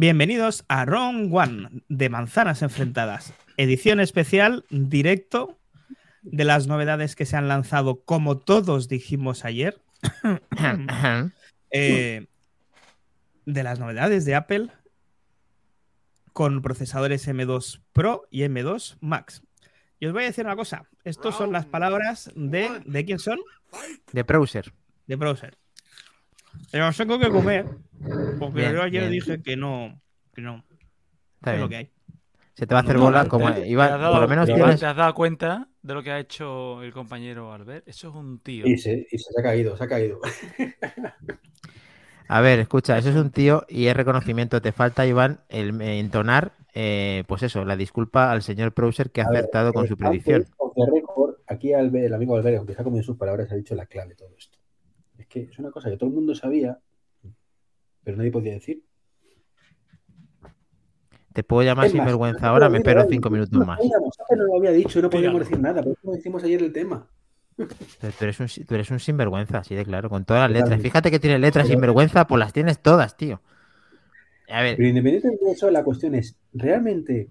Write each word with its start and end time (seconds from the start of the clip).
Bienvenidos 0.00 0.64
a 0.68 0.86
Round 0.86 1.30
One 1.30 1.82
de 1.90 2.08
Manzanas 2.08 2.62
Enfrentadas, 2.62 3.34
edición 3.58 4.00
especial 4.00 4.64
directo 4.70 5.58
de 6.22 6.44
las 6.44 6.66
novedades 6.66 7.14
que 7.14 7.26
se 7.26 7.36
han 7.36 7.48
lanzado, 7.48 8.00
como 8.06 8.38
todos 8.38 8.88
dijimos 8.88 9.44
ayer, 9.44 9.78
eh, 11.70 12.28
de 13.44 13.62
las 13.62 13.78
novedades 13.78 14.24
de 14.24 14.36
Apple 14.36 14.68
con 16.32 16.62
procesadores 16.62 17.28
M2 17.28 17.82
Pro 17.92 18.26
y 18.30 18.40
M2 18.44 18.96
Max. 19.02 19.42
Y 19.98 20.06
os 20.06 20.14
voy 20.14 20.22
a 20.22 20.28
decir 20.28 20.46
una 20.46 20.56
cosa, 20.56 20.88
estas 21.04 21.36
son 21.36 21.52
las 21.52 21.66
palabras 21.66 22.32
de... 22.34 22.70
¿De 22.86 23.04
quién 23.04 23.18
son? 23.18 23.38
De 24.12 24.22
Browser. 24.22 24.72
De 25.06 25.16
Browser. 25.16 25.59
Pero 26.72 26.88
os 26.88 26.96
tengo 26.96 27.18
que 27.18 27.28
comer, 27.30 27.66
porque 28.38 28.72
yo 28.72 28.82
ayer 28.82 29.08
dije 29.10 29.42
que 29.42 29.56
no, 29.56 30.00
que 30.34 30.40
no. 30.42 30.64
Está 31.36 31.50
es 31.52 31.56
bien. 31.56 31.60
lo 31.62 31.68
que 31.68 31.76
hay. 31.76 31.90
Se 32.54 32.66
te 32.66 32.74
va 32.74 32.80
a 32.80 32.82
hacer 32.82 32.98
bola 32.98 33.26
como 33.26 33.52
¿Te- 33.54 33.66
Iván, 33.68 33.88
te 33.88 33.94
has 33.94 34.00
dado- 34.00 34.12
por 34.14 34.22
lo 34.22 34.28
menos 34.28 34.46
te- 34.46 34.54
tienes... 34.54 34.80
¿Te 34.80 34.86
has 34.86 34.96
dado 34.96 35.14
cuenta 35.14 35.68
de 35.80 35.94
lo 35.94 36.02
que 36.02 36.10
ha 36.10 36.18
hecho 36.18 36.82
el 36.82 36.92
compañero 36.92 37.52
Albert? 37.52 37.88
Eso 37.88 38.10
es 38.10 38.14
un 38.14 38.38
tío. 38.40 38.66
Y 38.66 38.76
se, 38.76 39.06
y 39.10 39.18
se 39.18 39.30
ha 39.38 39.42
caído, 39.42 39.76
se 39.76 39.84
ha 39.84 39.88
caído. 39.88 40.20
A 42.28 42.40
ver, 42.40 42.60
escucha, 42.60 42.96
eso 42.98 43.08
es 43.10 43.16
un 43.16 43.30
tío 43.30 43.64
y 43.68 43.86
es 43.86 43.96
reconocimiento. 43.96 44.60
Te 44.62 44.72
falta, 44.72 45.06
Iván, 45.06 45.40
el 45.48 45.80
eh, 45.80 45.98
entonar, 45.98 46.52
eh, 46.74 47.24
pues 47.26 47.42
eso, 47.42 47.64
la 47.64 47.76
disculpa 47.76 48.30
al 48.30 48.42
señor 48.42 48.72
Browser 48.72 49.10
que 49.10 49.22
ha 49.22 49.28
ver, 49.28 49.38
acertado 49.38 49.72
con 49.72 49.86
eh, 49.86 49.88
su 49.88 49.96
predicción. 49.96 50.44
record, 50.94 51.36
aquí 51.48 51.70
Albe- 51.72 52.04
el 52.04 52.14
amigo 52.14 52.36
Albert, 52.36 52.58
aunque 52.58 52.74
se 52.74 52.82
ha 52.82 52.84
comido 52.84 53.02
sus 53.02 53.16
palabras, 53.16 53.50
ha 53.50 53.56
dicho 53.56 53.74
la 53.74 53.86
clave 53.86 54.10
de 54.10 54.14
todo 54.16 54.28
esto. 54.38 54.58
Es 55.20 55.26
que 55.26 55.42
es 55.42 55.58
una 55.58 55.70
cosa 55.70 55.90
que 55.90 55.98
todo 55.98 56.08
el 56.08 56.14
mundo 56.14 56.34
sabía, 56.34 56.78
pero 58.02 58.16
nadie 58.16 58.32
podía 58.32 58.54
decir. 58.54 58.82
Te 61.34 61.44
puedo 61.44 61.62
llamar 61.62 61.90
sinvergüenza 61.90 62.46
no 62.46 62.48
ahora, 62.48 62.70
me 62.70 62.78
espero 62.78 63.04
cinco 63.08 63.28
minutos 63.28 63.52
no 63.52 63.66
más. 63.66 63.78
no 63.78 64.44
lo 64.46 64.56
había 64.56 64.72
dicho 64.72 65.00
no 65.00 65.10
podíamos 65.10 65.40
decir 65.40 65.60
nada, 65.60 65.82
pero 65.82 65.94
como 66.00 66.14
decimos 66.14 66.42
ayer 66.42 66.62
el 66.62 66.72
tema. 66.72 67.06
Pero 67.56 68.12
tú 68.18 68.24
eres 68.24 68.40
un, 68.40 68.66
tú 68.66 68.74
eres 68.74 68.90
un 68.90 68.98
sinvergüenza, 68.98 69.58
así 69.58 69.74
de 69.74 69.84
claro, 69.84 70.08
con 70.08 70.24
todas 70.24 70.50
las 70.50 70.58
letras. 70.58 70.80
Fíjate 70.80 71.10
que 71.10 71.18
tiene 71.18 71.38
letras 71.38 71.68
sinvergüenza, 71.68 72.26
pues 72.26 72.38
las 72.38 72.54
tienes 72.54 72.80
todas, 72.80 73.14
tío. 73.18 73.42
A 74.48 74.62
ver, 74.62 74.76
Pero 74.76 74.88
independientemente 74.88 75.44
de 75.44 75.52
eso, 75.52 75.70
la 75.70 75.84
cuestión 75.84 76.14
es, 76.14 76.34
realmente, 76.54 77.28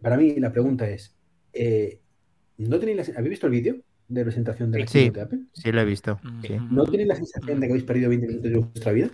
para 0.00 0.16
mí 0.16 0.36
la 0.36 0.52
pregunta 0.52 0.88
es, 0.88 1.14
eh, 1.52 2.00
¿no 2.58 2.78
tenéis 2.78 3.08
la, 3.08 3.18
¿habéis 3.18 3.30
visto 3.30 3.46
el 3.46 3.52
vídeo 3.52 3.82
de 4.14 4.24
presentación 4.24 4.70
de 4.70 4.80
la 4.80 4.86
Sí. 4.86 5.10
de 5.10 5.20
Apple? 5.20 5.40
sí 5.52 5.72
lo 5.72 5.80
he 5.80 5.84
visto. 5.84 6.18
Mm, 6.22 6.40
sí. 6.42 6.56
¿No 6.70 6.84
tenéis 6.84 7.08
la 7.08 7.14
sensación 7.16 7.60
de 7.60 7.66
que 7.66 7.72
habéis 7.72 7.84
perdido 7.84 8.08
20 8.10 8.26
minutos 8.26 8.50
de 8.50 8.58
vuestra 8.58 8.92
vida? 8.92 9.08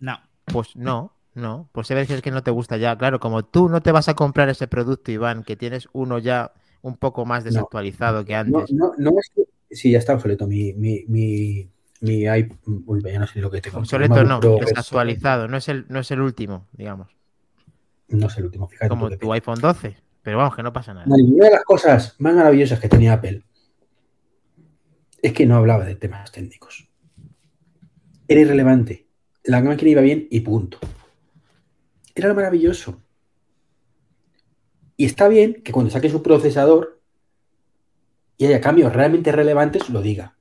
No. 0.00 0.18
Pues 0.44 0.76
no, 0.76 1.12
no. 1.34 1.68
Pues 1.72 1.86
se 1.86 1.94
ve 1.94 2.06
que 2.06 2.14
es 2.14 2.22
que 2.22 2.30
no 2.30 2.42
te 2.42 2.50
gusta 2.50 2.76
ya. 2.76 2.96
Claro, 2.96 3.18
como 3.20 3.44
tú 3.44 3.68
no 3.68 3.80
te 3.80 3.92
vas 3.92 4.08
a 4.08 4.14
comprar 4.14 4.48
ese 4.48 4.68
producto, 4.68 5.10
Iván, 5.10 5.42
que 5.42 5.56
tienes 5.56 5.88
uno 5.92 6.18
ya 6.18 6.52
un 6.82 6.96
poco 6.96 7.24
más 7.24 7.42
desactualizado 7.44 8.24
que 8.24 8.34
antes. 8.34 8.72
no, 8.72 8.92
no 8.98 9.10
es 9.18 9.30
que... 9.34 9.42
Sí, 9.74 9.90
ya 9.90 9.98
está 9.98 10.14
obsoleto 10.14 10.46
mi, 10.46 10.72
mi, 10.74 11.04
mi, 11.08 11.68
mi 12.00 12.20
iP- 12.22 12.56
Uy, 12.86 13.02
ya 13.02 13.18
no 13.18 13.26
sé 13.26 13.40
lo 13.40 13.50
que 13.50 13.60
tengo. 13.60 13.78
Obsoleto 13.78 14.22
no, 14.22 14.38
desactualizado. 14.40 15.48
No 15.48 15.56
es 15.56 15.68
el, 15.68 15.86
no 15.88 15.98
es 16.00 16.10
el 16.12 16.20
último, 16.20 16.66
digamos. 16.72 17.08
No 18.08 18.28
es 18.28 18.38
el 18.38 18.44
último, 18.44 18.68
fíjate. 18.68 18.88
Como 18.88 19.10
tu 19.10 19.32
iPhone 19.32 19.60
12. 19.60 19.96
Pero 20.22 20.38
vamos, 20.38 20.54
que 20.54 20.62
no 20.62 20.72
pasa 20.72 20.94
nada. 20.94 21.06
Vale, 21.08 21.22
una 21.24 21.44
de 21.46 21.50
las 21.52 21.64
cosas 21.64 22.14
más 22.18 22.34
maravillosas 22.34 22.78
que 22.78 22.88
tenía 22.88 23.14
Apple 23.14 23.42
es 25.26 25.32
que 25.32 25.44
no 25.44 25.56
hablaba 25.56 25.84
de 25.84 25.96
temas 25.96 26.30
técnicos. 26.30 26.88
Era 28.28 28.42
irrelevante. 28.42 29.08
La 29.42 29.60
máquina 29.60 29.90
iba 29.90 30.00
bien 30.00 30.28
y 30.30 30.38
punto. 30.38 30.78
Era 32.14 32.28
lo 32.28 32.36
maravilloso. 32.36 33.02
Y 34.96 35.04
está 35.04 35.26
bien 35.26 35.62
que 35.64 35.72
cuando 35.72 35.90
saque 35.90 36.10
su 36.10 36.22
procesador 36.22 37.02
y 38.36 38.46
haya 38.46 38.60
cambios 38.60 38.92
realmente 38.92 39.32
relevantes, 39.32 39.90
lo 39.90 40.00
diga. 40.00 40.36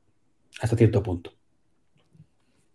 Hasta 0.61 0.77
cierto 0.77 1.01
punto. 1.01 1.33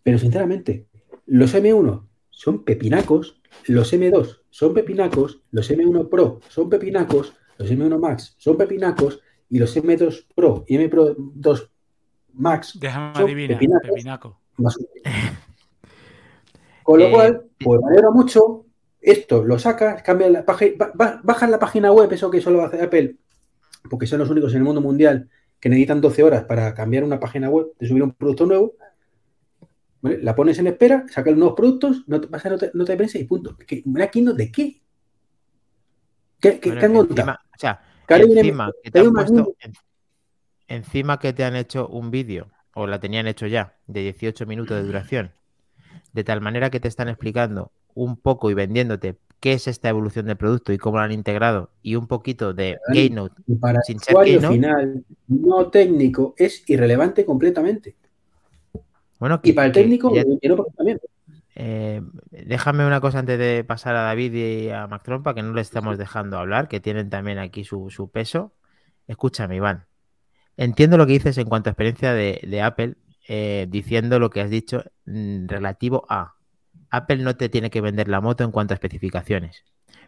Pero 0.03 0.19
sinceramente, 0.19 0.87
los 1.25 1.55
M1 1.55 2.09
son 2.29 2.65
pepinacos, 2.65 3.41
los 3.67 3.93
M2 3.93 4.41
son 4.49 4.73
pepinacos, 4.73 5.43
los 5.51 5.71
M1 5.71 6.09
Pro 6.09 6.41
son 6.49 6.69
pepinacos, 6.69 7.37
los 7.57 7.71
M1 7.71 7.97
Max 7.99 8.35
son 8.37 8.57
pepinacos 8.57 9.21
y 9.49 9.59
los 9.59 9.77
M2 9.77 10.25
Pro 10.35 10.65
y 10.67 10.75
M 10.75 10.89
Pro 10.89 11.15
2 11.17 11.71
Max 12.33 12.77
Déjame 12.79 13.17
adivinar, 13.17 13.81
Pepinaco. 13.81 14.39
más 14.57 14.77
Con 16.83 16.99
lo 16.99 17.05
Eh, 17.05 17.11
cual, 17.11 17.45
pues 17.59 17.79
me 17.81 17.91
alegro 17.91 18.11
mucho. 18.11 18.65
Esto 18.99 19.43
lo 19.43 19.57
sacas, 19.57 20.03
cambia 20.03 20.29
la 20.29 20.45
página, 20.45 20.91
bajas 21.23 21.49
la 21.49 21.59
página 21.59 21.91
web, 21.91 22.11
eso 22.13 22.29
que 22.29 22.41
solo 22.41 22.63
hace 22.63 22.81
Apple, 22.81 23.15
porque 23.89 24.05
son 24.05 24.19
los 24.19 24.29
únicos 24.29 24.51
en 24.53 24.59
el 24.59 24.63
mundo 24.63 24.81
mundial 24.81 25.29
que 25.59 25.69
necesitan 25.69 26.01
12 26.01 26.23
horas 26.23 26.43
para 26.43 26.73
cambiar 26.73 27.03
una 27.03 27.19
página 27.19 27.49
web, 27.49 27.67
de 27.79 27.87
subir 27.87 28.03
un 28.03 28.13
producto 28.13 28.45
nuevo. 28.45 28.73
¿vale? 30.01 30.19
La 30.21 30.35
pones 30.35 30.59
en 30.59 30.67
espera, 30.67 31.05
sacas 31.09 31.35
nuevos 31.35 31.55
productos, 31.55 32.03
no 32.07 32.19
te 32.21 32.27
pasa 32.27 32.49
nota, 32.49 32.67
de 32.73 32.97
prensa 32.97 33.17
y 33.19 33.23
punto. 33.23 33.55
¿Qué, 33.57 33.81
¿Una 33.85 34.07
de 34.07 34.51
qué? 34.51 34.81
¿Qué, 36.39 36.59
qué, 36.59 36.69
Bueno, 36.69 36.79
qué 36.79 36.85
han 36.85 36.93
contado? 36.93 37.11
encima, 37.19 37.39
o 37.55 37.59
sea, 37.59 37.81
encima 38.07 38.71
que 38.83 38.91
te 38.91 38.99
han 38.99 39.13
puesto, 39.13 39.53
encima 40.75 41.19
que 41.19 41.33
te 41.33 41.43
han 41.43 41.55
hecho 41.55 41.87
un 41.87 42.11
vídeo, 42.11 42.49
o 42.73 42.87
la 42.87 42.99
tenían 42.99 43.27
hecho 43.27 43.47
ya, 43.47 43.77
de 43.87 44.01
18 44.01 44.45
minutos 44.45 44.77
de 44.77 44.83
duración, 44.83 45.33
de 46.13 46.23
tal 46.23 46.41
manera 46.41 46.69
que 46.69 46.79
te 46.79 46.87
están 46.87 47.09
explicando 47.09 47.71
un 47.93 48.17
poco 48.17 48.49
y 48.51 48.53
vendiéndote 48.55 49.19
qué 49.39 49.53
es 49.53 49.67
esta 49.67 49.89
evolución 49.89 50.27
del 50.27 50.37
producto 50.37 50.73
y 50.73 50.77
cómo 50.77 50.97
lo 50.97 51.03
han 51.03 51.11
integrado, 51.11 51.71
y 51.81 51.95
un 51.95 52.07
poquito 52.07 52.53
de 52.53 52.79
Keynote 52.91 53.35
para 53.59 53.79
el 53.79 53.83
sin 53.83 53.99
ser 53.99 54.17
usuario 54.17 54.39
keynote. 54.39 54.47
final, 54.47 55.05
no 55.27 55.69
técnico, 55.69 56.33
es 56.37 56.63
irrelevante 56.69 57.25
completamente. 57.25 57.95
Bueno, 59.19 59.39
Y 59.43 59.53
para 59.53 59.67
el 59.67 59.73
técnico, 59.73 60.09
ya- 60.13 60.23
no 60.23 60.65
también. 60.75 60.99
Eh, 61.55 62.01
déjame 62.31 62.85
una 62.87 63.01
cosa 63.01 63.19
antes 63.19 63.37
de 63.37 63.63
pasar 63.63 63.95
a 63.95 64.01
David 64.03 64.33
y 64.33 64.69
a 64.69 64.87
Mac 64.87 65.03
Trompa, 65.03 65.33
que 65.35 65.43
no 65.43 65.53
le 65.53 65.61
estamos 65.61 65.97
dejando 65.97 66.37
hablar, 66.39 66.67
que 66.67 66.79
tienen 66.79 67.09
también 67.09 67.39
aquí 67.39 67.63
su, 67.63 67.89
su 67.89 68.09
peso. 68.11 68.55
Escúchame, 69.07 69.57
Iván. 69.57 69.85
Entiendo 70.57 70.97
lo 70.97 71.05
que 71.07 71.13
dices 71.13 71.37
en 71.37 71.47
cuanto 71.47 71.69
a 71.69 71.71
experiencia 71.71 72.13
de, 72.13 72.41
de 72.47 72.61
Apple, 72.61 72.95
eh, 73.27 73.67
diciendo 73.69 74.19
lo 74.19 74.29
que 74.29 74.41
has 74.41 74.49
dicho 74.49 74.83
mm, 75.05 75.47
relativo 75.47 76.05
a 76.09 76.35
Apple 76.89 77.17
no 77.17 77.35
te 77.35 77.49
tiene 77.49 77.69
que 77.69 77.81
vender 77.81 78.07
la 78.07 78.21
moto 78.21 78.43
en 78.43 78.51
cuanto 78.51 78.73
a 78.73 78.75
especificaciones. 78.75 79.63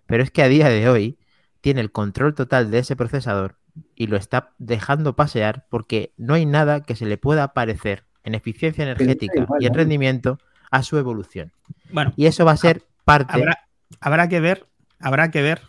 Pero 0.06 0.22
es 0.22 0.32
que 0.32 0.44
a 0.44 0.50
día 0.50 0.70
de 0.70 0.90
hoy 0.90 1.18
tiene 1.62 1.82
el 1.82 1.92
control 1.92 2.36
total 2.36 2.70
de 2.70 2.80
ese 2.80 2.96
procesador 2.96 3.58
y 3.96 4.08
lo 4.08 4.18
está 4.18 4.52
dejando 4.60 5.16
pasear 5.16 5.66
porque 5.70 6.14
no 6.18 6.34
hay 6.34 6.46
nada 6.46 6.84
que 6.84 6.96
se 6.96 7.06
le 7.06 7.18
pueda 7.18 7.54
parecer 7.54 8.04
en 8.24 8.36
eficiencia 8.36 8.84
energética 8.84 9.42
igual, 9.42 9.64
y 9.64 9.66
en 9.66 9.74
rendimiento 9.74 10.40
a 10.72 10.84
su 10.84 10.98
evolución. 10.98 11.52
Bueno, 11.92 12.14
Y 12.16 12.26
eso 12.26 12.46
va 12.46 12.52
a 12.52 12.58
ser 12.58 12.84
parte. 13.06 13.34
habrá, 13.34 13.68
habrá 14.00 14.28
que 14.28 14.40
ver, 14.40 14.68
habrá 15.00 15.32
que 15.32 15.42
ver 15.42 15.62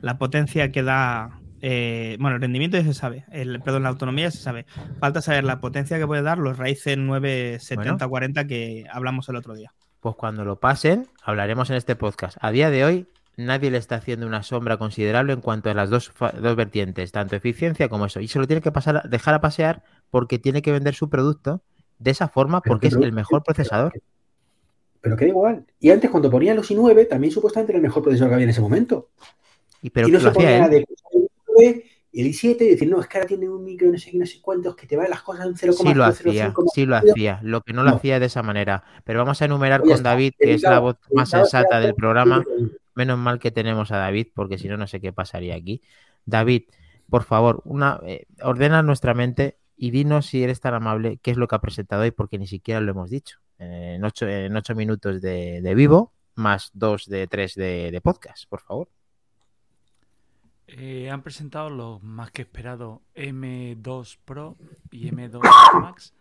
la 0.00 0.18
potencia 0.18 0.70
que 0.70 0.82
da. 0.82 1.40
Eh, 1.64 2.16
bueno, 2.18 2.36
el 2.36 2.42
rendimiento 2.42 2.76
ya 2.76 2.82
se 2.82 2.92
sabe, 2.92 3.24
el, 3.30 3.60
perdón, 3.60 3.84
la 3.84 3.90
autonomía 3.90 4.24
ya 4.24 4.30
se 4.32 4.42
sabe. 4.42 4.66
Falta 4.98 5.22
saber 5.22 5.44
la 5.44 5.60
potencia 5.60 5.96
que 5.96 6.06
puede 6.06 6.22
dar 6.22 6.38
los 6.38 6.58
Ryzen 6.58 7.06
9 7.06 7.58
7040 7.60 8.46
que 8.48 8.84
hablamos 8.90 9.28
el 9.28 9.36
otro 9.36 9.54
día. 9.54 9.72
Pues 10.00 10.16
cuando 10.16 10.44
lo 10.44 10.58
pasen, 10.58 11.06
hablaremos 11.22 11.70
en 11.70 11.76
este 11.76 11.94
podcast. 11.94 12.36
A 12.40 12.50
día 12.50 12.70
de 12.70 12.84
hoy, 12.84 13.06
nadie 13.36 13.70
le 13.70 13.78
está 13.78 13.94
haciendo 13.94 14.26
una 14.26 14.42
sombra 14.42 14.76
considerable 14.76 15.34
en 15.34 15.40
cuanto 15.40 15.70
a 15.70 15.74
las 15.74 15.88
dos, 15.88 16.12
dos 16.40 16.56
vertientes, 16.56 17.12
tanto 17.12 17.36
eficiencia 17.36 17.88
como 17.88 18.06
eso. 18.06 18.18
Y 18.18 18.26
se 18.26 18.40
lo 18.40 18.48
tiene 18.48 18.60
que 18.60 18.72
pasar, 18.72 19.08
dejar 19.08 19.34
a 19.34 19.40
pasear 19.40 19.84
porque 20.10 20.40
tiene 20.40 20.62
que 20.62 20.72
vender 20.72 20.94
su 20.94 21.08
producto 21.08 21.62
de 22.00 22.10
esa 22.10 22.26
forma 22.26 22.60
porque 22.60 22.88
es 22.88 22.94
el 22.94 23.12
mejor 23.12 23.44
procesador. 23.44 23.92
Pero 25.00 25.16
que 25.16 25.26
da 25.26 25.28
igual. 25.28 25.66
Y 25.78 25.90
antes, 25.90 26.10
cuando 26.10 26.28
ponía 26.28 26.54
los 26.54 26.68
i9, 26.68 27.08
también 27.08 27.32
supuestamente 27.32 27.70
era 27.70 27.78
el 27.78 27.82
mejor 27.82 28.02
procesador 28.02 28.30
que 28.30 28.34
había 28.34 28.44
en 28.44 28.50
ese 28.50 28.60
momento. 28.60 29.10
Y 29.80 29.90
pero 29.90 30.08
y 30.08 30.10
no 30.10 30.18
lo 30.18 30.22
se 30.22 30.28
hacía 30.28 30.40
ponía 30.40 30.64
él. 30.64 30.70
de 30.70 30.86
el 31.58 31.74
i9 31.74 31.84
y 32.14 32.20
el 32.20 32.26
i7 32.26 32.60
y 32.60 32.68
decir, 32.68 32.90
no, 32.90 33.00
es 33.00 33.06
que 33.06 33.16
ahora 33.16 33.26
tiene 33.26 33.48
un 33.48 33.64
micro, 33.64 33.90
no 33.90 33.96
sé 33.96 34.10
qué, 34.10 34.18
no 34.18 34.26
sé 34.26 34.38
cuántos, 34.42 34.76
que 34.76 34.86
te 34.86 34.96
va 34.96 35.08
las 35.08 35.22
cosas 35.22 35.46
en 35.46 35.54
0,05. 35.54 35.72
Sí 35.72 35.94
lo 35.94 36.04
hacía, 36.04 36.54
sí 36.74 36.84
lo 36.84 36.96
hacía. 36.96 37.40
Lo 37.42 37.62
que 37.62 37.72
no 37.72 37.82
lo 37.82 37.90
hacía 37.90 38.20
de 38.20 38.26
esa 38.26 38.42
manera. 38.42 38.84
Pero 39.04 39.20
vamos 39.20 39.40
a 39.40 39.46
enumerar 39.46 39.80
con. 39.80 40.02
David, 40.02 40.34
que 40.38 40.52
es 40.52 40.62
la 40.62 40.78
voz 40.78 40.96
más 41.12 41.30
sensata 41.30 41.80
del 41.80 41.94
programa. 41.94 42.44
Menos 42.94 43.18
mal 43.18 43.38
que 43.38 43.50
tenemos 43.50 43.92
a 43.92 43.96
David, 43.96 44.26
porque 44.34 44.58
si 44.58 44.68
no, 44.68 44.76
no 44.76 44.86
sé 44.86 45.00
qué 45.00 45.14
pasaría 45.14 45.54
aquí. 45.54 45.80
David, 46.26 46.64
por 47.08 47.24
favor, 47.24 47.62
una, 47.64 47.98
eh, 48.04 48.26
ordena 48.42 48.82
nuestra 48.82 49.14
mente 49.14 49.56
y 49.74 49.90
dinos 49.90 50.26
si 50.26 50.42
eres 50.42 50.60
tan 50.60 50.74
amable 50.74 51.18
qué 51.22 51.30
es 51.30 51.38
lo 51.38 51.48
que 51.48 51.54
ha 51.54 51.60
presentado 51.60 52.02
hoy, 52.02 52.10
porque 52.10 52.38
ni 52.38 52.46
siquiera 52.46 52.82
lo 52.82 52.90
hemos 52.90 53.08
dicho. 53.08 53.38
Eh, 53.58 53.94
en, 53.96 54.04
ocho, 54.04 54.28
en 54.28 54.54
ocho 54.54 54.74
minutos 54.74 55.22
de, 55.22 55.62
de 55.62 55.74
vivo, 55.74 56.12
más 56.34 56.70
dos 56.74 57.06
de 57.06 57.26
tres 57.26 57.54
de, 57.54 57.90
de 57.90 58.00
podcast, 58.02 58.46
por 58.50 58.60
favor. 58.60 58.88
Eh, 60.74 61.10
han 61.10 61.22
presentado 61.22 61.68
los 61.68 62.02
más 62.02 62.30
que 62.30 62.42
esperados 62.42 63.00
M2 63.14 64.18
Pro 64.24 64.56
y 64.90 65.10
M2 65.10 65.40
Max. 65.80 66.14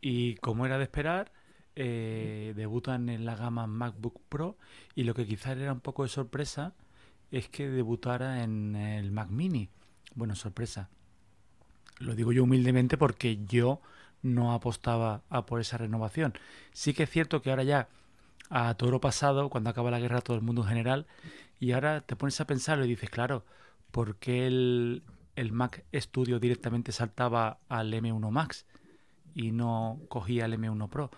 Y 0.00 0.36
como 0.36 0.64
era 0.64 0.78
de 0.78 0.84
esperar, 0.84 1.30
eh, 1.76 2.54
debutan 2.56 3.10
en 3.10 3.26
la 3.26 3.36
gama 3.36 3.66
MacBook 3.66 4.20
Pro 4.28 4.56
y 4.94 5.04
lo 5.04 5.14
que 5.14 5.26
quizás 5.26 5.58
era 5.58 5.72
un 5.72 5.80
poco 5.80 6.04
de 6.04 6.08
sorpresa 6.08 6.74
es 7.30 7.48
que 7.48 7.68
debutara 7.68 8.42
en 8.42 8.74
el 8.76 9.12
Mac 9.12 9.28
Mini. 9.28 9.68
Bueno, 10.14 10.34
sorpresa. 10.34 10.88
Lo 11.98 12.14
digo 12.14 12.32
yo 12.32 12.44
humildemente 12.44 12.96
porque 12.96 13.44
yo 13.44 13.82
no 14.22 14.54
apostaba 14.54 15.22
a 15.28 15.44
por 15.44 15.60
esa 15.60 15.76
renovación. 15.76 16.32
Sí 16.72 16.94
que 16.94 17.02
es 17.02 17.10
cierto 17.10 17.42
que 17.42 17.50
ahora 17.50 17.62
ya 17.62 17.88
a 18.48 18.74
toro 18.74 19.00
pasado, 19.00 19.48
cuando 19.48 19.70
acaba 19.70 19.90
la 19.90 20.00
guerra 20.00 20.22
todo 20.22 20.36
el 20.36 20.42
mundo 20.42 20.62
en 20.62 20.68
general, 20.68 21.06
y 21.60 21.72
ahora 21.72 22.00
te 22.00 22.16
pones 22.16 22.40
a 22.40 22.46
pensarlo 22.46 22.86
y 22.86 22.88
dices, 22.88 23.10
claro, 23.10 23.44
¿por 23.90 24.16
qué 24.16 24.46
el, 24.46 25.04
el 25.36 25.52
Mac 25.52 25.84
Studio 25.94 26.40
directamente 26.40 26.90
saltaba 26.90 27.60
al 27.68 27.92
M1 27.92 28.30
Max 28.30 28.66
y 29.34 29.52
no 29.52 30.00
cogía 30.08 30.46
el 30.46 30.54
M1 30.54 30.88
Pro? 30.88 31.10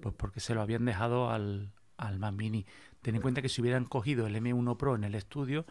Pues 0.00 0.14
porque 0.14 0.38
se 0.38 0.54
lo 0.54 0.62
habían 0.62 0.84
dejado 0.84 1.28
al, 1.30 1.72
al 1.96 2.20
Mac 2.20 2.34
Mini. 2.34 2.64
Ten 3.02 3.16
en 3.16 3.20
cuenta 3.20 3.42
que 3.42 3.48
si 3.48 3.60
hubieran 3.60 3.84
cogido 3.84 4.28
el 4.28 4.36
M1 4.36 4.76
Pro 4.76 4.94
en 4.94 5.02
el 5.02 5.16
estudio, 5.16 5.66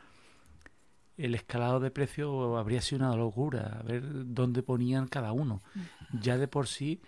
el 1.16 1.34
escalado 1.34 1.80
de 1.80 1.90
precio 1.90 2.58
habría 2.58 2.82
sido 2.82 3.06
una 3.06 3.16
locura, 3.16 3.78
a 3.80 3.84
ver 3.84 4.04
dónde 4.06 4.64
ponían 4.64 5.08
cada 5.08 5.32
uno. 5.32 5.64
Ya 6.12 6.38
de 6.38 6.50
por 6.50 6.68
sí, 6.68 7.02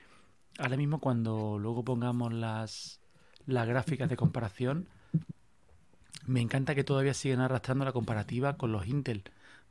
ahora 0.60 0.78
mismo 0.78 1.00
cuando 1.00 1.60
luego 1.60 1.84
pongamos 1.84 2.32
las, 2.32 3.02
las 3.46 3.68
gráficas 3.68 4.10
de 4.10 4.16
comparación, 4.16 4.88
me 6.26 6.42
encanta 6.42 6.76
que 6.76 6.84
todavía 6.84 7.14
siguen 7.14 7.40
arrastrando 7.40 7.86
la 7.86 7.92
comparativa 7.92 8.58
con 8.58 8.72
los 8.72 8.88
Intel, 8.88 9.24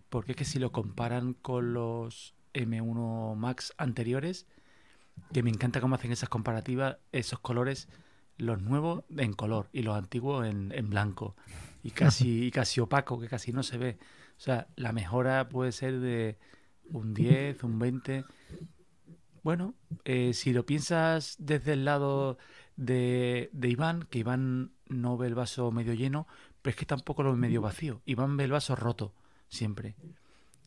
porque 0.09 0.33
es 0.33 0.37
que 0.37 0.45
si 0.45 0.59
lo 0.59 0.73
comparan 0.73 1.35
con 1.35 1.73
los 1.73 2.35
M1 2.55 3.37
Max 3.37 3.73
anteriores, 3.79 4.47
que 5.33 5.43
me 5.43 5.51
encanta 5.51 5.81
cómo 5.81 5.95
hacen 5.95 6.13
esas 6.13 6.29
comparativas, 6.29 6.99
esos 7.13 7.41
colores, 7.41 7.89
los 8.37 8.63
nuevos 8.63 9.05
en 9.17 9.35
color 9.35 9.69
y 9.73 9.83
los 9.83 9.97
antiguos 9.97 10.47
en, 10.47 10.73
en 10.73 10.91
blanco 10.91 11.37
y 11.83 11.91
casi, 11.93 12.47
y 12.47 12.51
casi 12.51 12.81
opaco, 12.81 13.21
que 13.21 13.29
casi 13.29 13.53
no 13.53 13.63
se 13.63 13.79
ve. 13.79 13.99
O 14.37 14.41
sea, 14.41 14.69
la 14.77 14.93
mejora 14.93 15.49
puede 15.49 15.73
ser 15.73 16.01
de 16.01 16.39
un 16.91 17.15
10, 17.15 17.63
un 17.65 17.79
20. 17.79 18.25
Bueno, 19.43 19.75
eh, 20.05 20.33
si 20.35 20.53
lo 20.53 20.67
piensas 20.67 21.37
desde 21.39 21.75
el 21.75 21.85
lado 21.85 22.39
de, 22.81 23.51
de, 23.53 23.69
Iván, 23.69 24.07
que 24.09 24.21
Iván 24.21 24.73
no 24.89 25.19
ve 25.19 25.27
el 25.27 25.35
vaso 25.35 25.71
medio 25.71 25.93
lleno, 25.93 26.27
pero 26.63 26.71
es 26.71 26.77
que 26.77 26.87
tampoco 26.87 27.23
lo 27.23 27.33
ve 27.33 27.37
medio 27.37 27.61
vacío. 27.61 28.01
Iván 28.07 28.39
ve 28.39 28.45
el 28.45 28.53
vaso 28.53 28.75
roto, 28.75 29.13
siempre. 29.49 29.97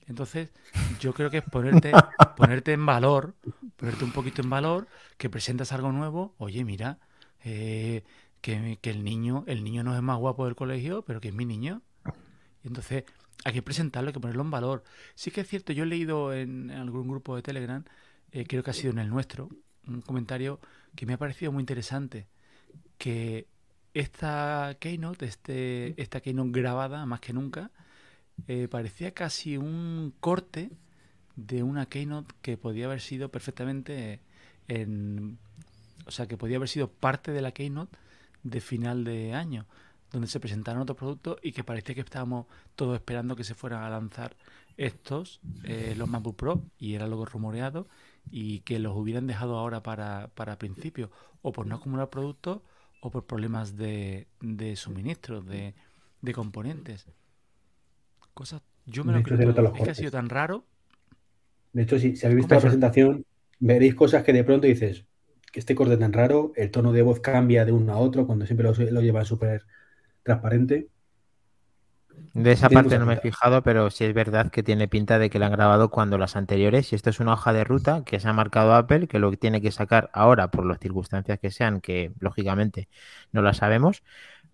Entonces, 0.06 0.52
yo 1.00 1.14
creo 1.14 1.32
que 1.32 1.40
es 1.40 1.44
ponerte, 1.44 1.92
ponerte 2.38 2.74
en 2.74 2.86
valor, 2.86 3.34
ponerte 3.78 4.04
un 4.04 4.12
poquito 4.12 4.44
en 4.44 4.50
valor, 4.52 4.88
que 5.18 5.30
presentas 5.30 5.72
algo 5.72 5.92
nuevo, 5.92 6.36
oye, 6.38 6.64
mira, 6.64 7.00
eh, 7.44 8.04
que, 8.42 8.78
que, 8.80 8.92
el 8.92 9.04
niño, 9.04 9.44
el 9.48 9.64
niño 9.64 9.84
no 9.84 9.96
es 9.96 10.02
más 10.04 10.20
guapo 10.20 10.46
del 10.46 10.56
colegio, 10.56 11.02
pero 11.02 11.20
que 11.20 11.30
es 11.30 11.34
mi 11.34 11.46
niño. 11.46 11.82
Y 12.64 12.68
entonces, 12.68 13.06
hay 13.44 13.54
que 13.54 13.64
presentarlo, 13.64 14.10
hay 14.10 14.14
que 14.14 14.20
ponerlo 14.20 14.44
en 14.44 14.52
valor. 14.52 14.84
Sí 15.16 15.32
que 15.32 15.42
es 15.42 15.48
cierto, 15.48 15.74
yo 15.74 15.84
he 15.84 15.88
leído 15.88 16.32
en 16.32 16.70
algún 16.70 17.08
grupo 17.08 17.36
de 17.36 17.42
Telegram, 17.42 17.84
eh, 18.32 18.46
creo 18.46 18.62
que 18.62 18.70
ha 18.70 18.74
sido 18.74 18.92
en 18.92 19.00
el 19.00 19.10
nuestro, 19.10 19.50
un 19.88 20.02
comentario 20.02 20.60
que 20.96 21.06
me 21.06 21.14
ha 21.14 21.18
parecido 21.18 21.52
muy 21.52 21.62
interesante, 21.62 22.28
que 22.98 23.48
esta 23.94 24.76
Keynote, 24.80 25.26
este, 25.26 26.02
esta 26.02 26.22
Keynote 26.22 26.52
grabada 26.52 27.06
más 27.06 27.20
que 27.20 27.34
nunca, 27.34 27.72
eh, 28.48 28.68
parecía 28.68 29.14
casi 29.14 29.58
un 29.58 30.14
corte 30.20 30.72
de 31.36 31.64
una 31.64 31.88
Keynote 31.88 32.34
que 32.42 32.58
podía 32.58 32.86
haber 32.86 33.02
sido 33.02 33.30
perfectamente 33.30 34.22
en... 34.68 35.38
O 36.06 36.12
sea, 36.12 36.28
que 36.28 36.38
podía 36.38 36.58
haber 36.58 36.70
sido 36.70 36.90
parte 36.90 37.32
de 37.32 37.42
la 37.42 37.54
Keynote 37.54 37.98
de 38.44 38.60
final 38.60 39.04
de 39.06 39.34
año 39.34 39.66
donde 40.14 40.28
se 40.28 40.40
presentaron 40.40 40.84
otros 40.84 40.98
productos 40.98 41.38
y 41.42 41.52
que 41.52 41.64
parecía 41.64 41.96
que 41.96 42.02
estábamos 42.02 42.46
todos 42.76 42.96
esperando 42.96 43.36
que 43.36 43.44
se 43.44 43.56
fueran 43.56 43.84
a 43.84 43.90
lanzar 43.90 44.38
estos, 44.78 45.42
eh, 45.64 45.96
los 45.98 46.08
MacBook 46.08 46.36
Pro, 46.36 46.64
y 46.78 46.94
era 46.94 47.06
algo 47.06 47.26
rumoreado, 47.26 47.88
y 48.32 48.62
que 48.62 48.80
los 48.80 48.96
hubieran 48.96 49.28
dejado 49.28 49.58
ahora 49.58 49.84
para, 49.84 50.30
para 50.36 50.58
principio, 50.58 51.12
o 51.42 51.52
por 51.52 51.68
no 51.68 51.76
acumular 51.76 52.10
productos, 52.10 52.62
o 53.02 53.12
por 53.12 53.26
problemas 53.26 53.76
de, 53.76 54.28
de 54.42 54.76
suministro, 54.76 55.42
de, 55.42 55.76
de 56.22 56.34
componentes. 56.34 57.06
Cosas, 58.34 58.62
yo 58.86 59.04
me 59.04 59.14
lo 59.14 59.22
creo, 59.24 59.50
es 59.76 59.82
que 59.84 59.92
ha 59.92 59.96
sido 59.96 60.12
tan 60.12 60.30
raro. 60.30 60.66
De 61.74 61.84
hecho, 61.84 62.00
si, 62.00 62.16
si 62.16 62.26
habéis 62.26 62.38
visto 62.38 62.56
la 62.56 62.62
presentación, 62.62 63.26
veréis 63.60 63.96
cosas 63.96 64.24
que 64.24 64.34
de 64.34 64.44
pronto 64.44 64.68
dices, 64.68 65.06
que 65.52 65.60
este 65.60 65.76
corte 65.76 65.98
tan 65.98 66.14
raro, 66.14 66.52
el 66.56 66.72
tono 66.72 66.92
de 66.94 67.02
voz 67.02 67.20
cambia 67.20 67.66
de 67.66 67.72
uno 67.72 67.94
a 67.94 67.98
otro, 67.98 68.26
cuando 68.26 68.46
siempre 68.46 68.66
lo, 68.66 68.74
lo 68.74 69.02
llevan 69.02 69.26
súper 69.26 69.66
transparente. 70.24 70.90
De 72.34 72.52
esa 72.52 72.68
parte 72.68 72.98
no 72.98 73.06
me 73.06 73.14
he 73.14 73.18
fijado, 73.18 73.62
pero 73.62 73.92
sí 73.92 74.06
es 74.06 74.14
verdad 74.16 74.50
que 74.50 74.64
tiene 74.64 74.88
pinta 74.88 75.20
de 75.20 75.30
que 75.30 75.38
la 75.38 75.46
han 75.46 75.52
grabado 75.52 75.90
cuando 75.90 76.18
las 76.18 76.36
anteriores. 76.36 76.92
Y 76.92 76.96
esto 76.96 77.12
es 77.12 77.20
una 77.20 77.34
hoja 77.34 77.54
de 77.54 77.64
ruta 77.64 78.04
que 78.04 78.20
se 78.20 78.28
ha 78.28 78.34
marcado 78.34 78.74
Apple, 78.74 79.08
que 79.08 79.20
lo 79.20 79.32
tiene 79.34 79.62
que 79.62 79.72
sacar 79.72 80.10
ahora 80.14 80.50
por 80.50 80.66
las 80.66 80.80
circunstancias 80.80 81.38
que 81.40 81.52
sean, 81.52 81.80
que 81.80 82.12
lógicamente 82.20 82.90
no 83.32 83.44
la 83.44 83.54
sabemos. 83.54 84.04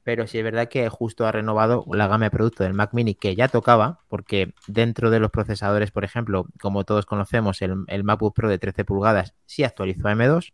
Pero 0.04 0.28
sí 0.28 0.40
es 0.40 0.44
verdad 0.44 0.68
que 0.68 0.90
justo 0.90 1.26
ha 1.26 1.32
renovado 1.32 1.86
la 1.94 2.08
gama 2.08 2.26
de 2.26 2.32
productos 2.32 2.66
del 2.66 2.74
Mac 2.74 2.90
Mini 2.94 3.16
que 3.16 3.36
ya 3.36 3.48
tocaba, 3.48 4.02
porque 4.10 4.54
dentro 4.68 5.10
de 5.10 5.20
los 5.22 5.32
procesadores, 5.32 5.92
por 5.92 6.04
ejemplo, 6.04 6.48
como 6.60 6.84
todos 6.84 7.06
conocemos, 7.06 7.62
el, 7.62 7.86
el 7.88 8.04
MacBook 8.04 8.36
Pro 8.36 8.50
de 8.50 8.58
13 8.60 8.84
pulgadas 8.84 9.36
sí 9.46 9.64
actualizó 9.64 10.08
a 10.10 10.12
M2 10.14 10.54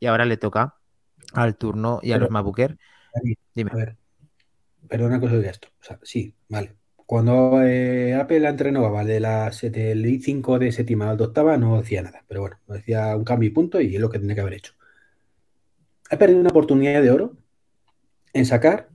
y 0.00 0.06
ahora 0.06 0.24
le 0.24 0.38
toca 0.38 0.76
al 1.34 1.56
turno 1.56 2.00
y 2.02 2.12
a 2.12 2.18
los 2.18 2.30
MacBook 2.30 2.58
Air. 2.58 2.78
Dime. 3.54 3.70
A 3.72 3.76
ver, 3.76 3.96
pero 4.92 5.06
una 5.06 5.18
cosa 5.18 5.38
de 5.38 5.48
esto. 5.48 5.68
O 5.80 5.84
sea, 5.84 5.98
sí, 6.02 6.34
vale. 6.50 6.74
Cuando 7.06 7.62
eh, 7.62 8.12
Apple 8.12 8.46
antes 8.46 8.66
renovaba 8.66 9.06
de 9.06 9.20
la 9.20 9.46
el 9.46 10.04
i5 10.04 10.58
de 10.58 10.70
séptima 10.70 11.08
al 11.08 11.16
de 11.16 11.24
octava, 11.24 11.56
no 11.56 11.80
decía 11.80 12.02
nada. 12.02 12.22
Pero 12.28 12.42
bueno, 12.42 12.58
decía 12.68 13.16
un 13.16 13.24
cambio 13.24 13.48
y 13.48 13.52
punto 13.52 13.80
y 13.80 13.94
es 13.94 14.00
lo 14.02 14.10
que 14.10 14.18
tenía 14.18 14.34
que 14.34 14.42
haber 14.42 14.52
hecho. 14.52 14.74
Ha 16.10 16.18
perdido 16.18 16.40
una 16.40 16.50
oportunidad 16.50 17.00
de 17.00 17.10
oro 17.10 17.32
en 18.34 18.44
sacar 18.44 18.90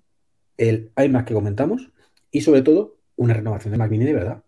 el 0.58 0.92
iMac 1.04 1.26
que 1.26 1.34
comentamos 1.34 1.90
y 2.30 2.42
sobre 2.42 2.62
todo 2.62 2.98
una 3.16 3.34
renovación 3.34 3.72
de 3.72 3.80
Mac 3.80 3.90
Mini 3.90 4.06
de 4.06 4.14
verdad. 4.14 4.44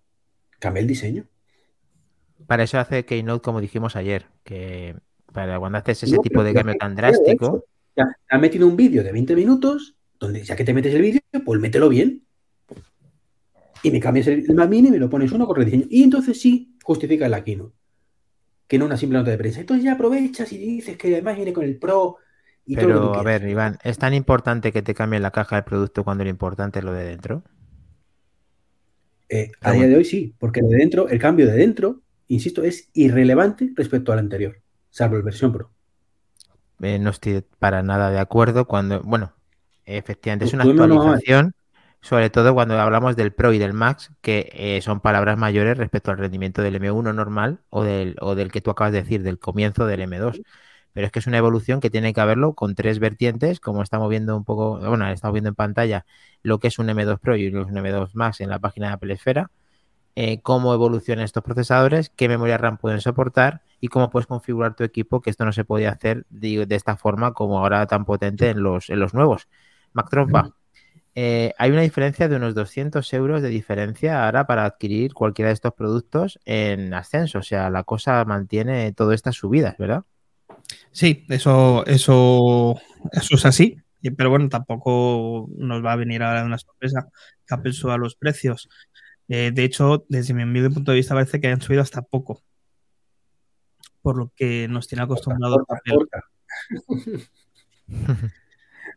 Cambia 0.59 0.81
el 0.81 0.87
diseño. 0.87 1.25
Para 2.45 2.61
eso 2.61 2.77
hace 2.77 3.05
Keynote, 3.05 3.41
como 3.41 3.59
dijimos 3.59 3.95
ayer, 3.95 4.27
que 4.43 4.97
para 5.33 5.57
cuando 5.57 5.79
haces 5.79 6.03
ese 6.03 6.19
tipo 6.19 6.43
de 6.43 6.53
cambio 6.53 6.75
tan 6.75 6.95
drástico. 6.95 7.65
ha 8.29 8.37
metido 8.37 8.67
un 8.67 8.75
vídeo 8.75 9.03
de 9.03 9.11
20 9.11 9.35
minutos 9.35 9.95
donde 10.19 10.43
ya 10.43 10.55
que 10.55 10.63
te 10.63 10.73
metes 10.73 10.93
el 10.93 11.01
vídeo, 11.01 11.21
pues 11.45 11.59
mételo 11.59 11.89
bien. 11.89 12.23
Y 13.81 13.91
me 13.91 13.99
cambias 13.99 14.27
el, 14.27 14.53
Mac 14.53 14.69
Mini 14.69 14.89
y 14.89 14.91
me 14.91 14.97
lo 14.97 15.09
pones 15.09 15.31
uno 15.31 15.47
con 15.47 15.55
rediseño. 15.55 15.85
Y 15.89 16.03
entonces 16.03 16.39
sí 16.39 16.75
justifica 16.83 17.29
la 17.29 17.43
keynote. 17.43 17.75
Que 18.67 18.77
no 18.77 18.85
una 18.85 18.97
simple 18.97 19.17
nota 19.17 19.31
de 19.31 19.37
prensa. 19.37 19.61
Entonces 19.61 19.85
ya 19.85 19.93
aprovechas 19.93 20.51
y 20.51 20.57
dices 20.57 20.97
que 20.97 21.13
además 21.13 21.37
viene 21.37 21.53
con 21.53 21.63
el 21.63 21.77
Pro. 21.77 22.17
Y 22.65 22.75
Pero, 22.75 23.15
a 23.15 23.23
ver, 23.23 23.47
Iván, 23.47 23.79
¿es 23.83 23.97
tan 23.97 24.13
importante 24.13 24.71
que 24.71 24.81
te 24.81 24.93
cambien 24.93 25.23
la 25.23 25.31
caja 25.31 25.55
del 25.55 25.63
producto 25.63 26.03
cuando 26.03 26.23
lo 26.23 26.29
importante 26.29 26.79
es 26.79 26.85
lo 26.85 26.91
de 26.91 27.05
dentro? 27.05 27.43
Eh, 29.29 29.51
a 29.61 29.71
día 29.71 29.87
de 29.87 29.95
hoy 29.95 30.05
sí, 30.05 30.35
porque 30.37 30.61
de 30.61 30.75
dentro, 30.75 31.07
el 31.07 31.19
cambio 31.19 31.45
de 31.47 31.53
dentro, 31.53 32.01
insisto, 32.27 32.63
es 32.63 32.89
irrelevante 32.93 33.71
respecto 33.75 34.11
al 34.11 34.19
anterior, 34.19 34.59
salvo 34.89 35.17
el 35.17 35.23
versión 35.23 35.51
Pro. 35.51 35.71
Eh, 36.81 36.97
no 36.97 37.11
estoy 37.11 37.43
para 37.59 37.83
nada 37.83 38.09
de 38.09 38.19
acuerdo 38.19 38.65
cuando, 38.65 39.01
bueno, 39.03 39.33
Efectivamente, 39.89 40.45
es 40.45 40.53
una 40.53 40.63
actualización, 40.65 41.53
sobre 41.99 42.29
todo 42.29 42.53
cuando 42.53 42.79
hablamos 42.79 43.15
del 43.15 43.33
Pro 43.33 43.53
y 43.53 43.57
del 43.57 43.73
Max, 43.73 44.11
que 44.21 44.49
eh, 44.53 44.81
son 44.81 44.99
palabras 44.99 45.37
mayores 45.37 45.77
respecto 45.77 46.11
al 46.11 46.19
rendimiento 46.19 46.61
del 46.61 46.75
M1 46.79 47.13
normal 47.15 47.59
o 47.69 47.83
del, 47.83 48.15
o 48.21 48.35
del 48.35 48.51
que 48.51 48.61
tú 48.61 48.69
acabas 48.69 48.93
de 48.93 49.01
decir, 49.01 49.23
del 49.23 49.39
comienzo 49.39 49.87
del 49.87 50.01
M2. 50.01 50.43
Pero 50.93 51.05
es 51.07 51.11
que 51.11 51.19
es 51.19 51.27
una 51.27 51.37
evolución 51.37 51.79
que 51.81 51.89
tiene 51.89 52.13
que 52.13 52.21
haberlo 52.21 52.53
con 52.53 52.75
tres 52.75 52.99
vertientes, 52.99 53.59
como 53.59 53.81
estamos 53.81 54.09
viendo 54.09 54.37
un 54.37 54.43
poco, 54.43 54.79
bueno, 54.79 55.07
estamos 55.09 55.33
viendo 55.33 55.49
en 55.49 55.55
pantalla 55.55 56.05
lo 56.43 56.59
que 56.59 56.67
es 56.67 56.77
un 56.77 56.87
M2 56.87 57.19
Pro 57.19 57.35
y 57.35 57.47
un 57.47 57.73
M2 57.73 58.11
Max 58.13 58.41
en 58.41 58.49
la 58.49 58.59
página 58.59 58.87
de 58.87 58.93
Apple 58.93 59.13
Esfera, 59.13 59.49
eh, 60.15 60.41
cómo 60.41 60.73
evolucionan 60.73 61.25
estos 61.25 61.43
procesadores, 61.43 62.09
qué 62.09 62.27
memoria 62.27 62.57
RAM 62.57 62.77
pueden 62.77 63.01
soportar 63.01 63.61
y 63.79 63.87
cómo 63.87 64.09
puedes 64.09 64.27
configurar 64.27 64.75
tu 64.75 64.83
equipo, 64.83 65.21
que 65.21 65.29
esto 65.29 65.45
no 65.45 65.51
se 65.51 65.63
podía 65.65 65.91
hacer 65.91 66.25
de, 66.29 66.65
de 66.65 66.75
esta 66.75 66.95
forma 66.97 67.33
como 67.33 67.59
ahora 67.59 67.87
tan 67.87 68.05
potente 68.05 68.49
en 68.49 68.61
los, 68.61 68.89
en 68.89 68.99
los 68.99 69.13
nuevos. 69.13 69.47
Mac 69.93 70.09
Trompa, 70.09 70.53
eh, 71.15 71.53
hay 71.57 71.71
una 71.71 71.81
diferencia 71.81 72.29
de 72.29 72.37
unos 72.37 72.55
200 72.55 73.11
euros 73.13 73.41
de 73.41 73.49
diferencia 73.49 74.25
ahora 74.25 74.47
para 74.47 74.65
adquirir 74.65 75.13
cualquiera 75.13 75.49
de 75.49 75.53
estos 75.55 75.73
productos 75.73 76.39
en 76.45 76.93
ascenso. 76.93 77.39
O 77.39 77.43
sea, 77.43 77.69
la 77.69 77.83
cosa 77.83 78.23
mantiene 78.25 78.93
todas 78.93 79.15
estas 79.15 79.35
subidas, 79.35 79.77
¿verdad? 79.77 80.03
Sí, 80.91 81.25
eso, 81.29 81.85
eso, 81.85 82.79
eso 83.11 83.35
es 83.35 83.45
así. 83.45 83.77
Pero 84.15 84.29
bueno, 84.29 84.47
tampoco 84.47 85.49
nos 85.57 85.83
va 85.83 85.91
a 85.93 85.97
venir 85.97 86.23
ahora 86.23 86.45
una 86.45 86.57
sorpresa 86.57 87.09
que 87.45 87.53
Apple 87.53 87.73
suba 87.73 87.97
los 87.97 88.15
precios. 88.15 88.69
Eh, 89.27 89.51
de 89.53 89.63
hecho, 89.63 90.05
desde 90.07 90.33
mi 90.33 90.69
punto 90.69 90.91
de 90.91 90.97
vista, 90.97 91.15
parece 91.15 91.41
que 91.41 91.47
han 91.49 91.61
subido 91.61 91.81
hasta 91.81 92.01
poco. 92.01 92.41
Por 94.01 94.17
lo 94.17 94.31
que 94.35 94.69
nos 94.69 94.87
tiene 94.87 95.03
acostumbrado 95.03 95.65
Apple. 95.67 95.97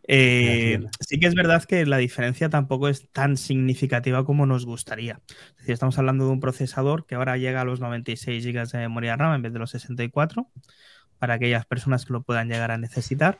Eh, 0.09 0.85
sí 1.01 1.21
que 1.21 1.27
es 1.27 1.35
verdad 1.35 1.63
que 1.65 1.87
la 1.87 1.97
diferencia 1.97 2.49
tampoco 2.49 2.89
es 2.89 3.09
tan 3.11 3.37
significativa 3.37 4.25
como 4.25 4.47
nos 4.47 4.67
gustaría. 4.67 5.21
Es 5.29 5.57
decir, 5.59 5.73
estamos 5.75 5.99
hablando 5.99 6.27
de 6.27 6.33
un 6.33 6.41
procesador 6.41 7.07
que 7.07 7.15
ahora 7.15 7.37
llega 7.37 7.61
a 7.61 7.65
los 7.65 7.81
96 7.81 8.45
GB 8.45 8.67
de 8.67 8.79
memoria 8.79 9.17
RAM 9.17 9.35
en 9.35 9.43
vez 9.43 9.53
de 9.53 9.59
los 9.59 9.71
64, 9.71 10.49
para 11.19 11.35
aquellas 11.35 11.67
personas 11.67 12.05
que 12.05 12.13
lo 12.13 12.23
puedan 12.23 12.49
llegar 12.49 12.73
a 12.73 12.79
necesitar. 12.79 13.39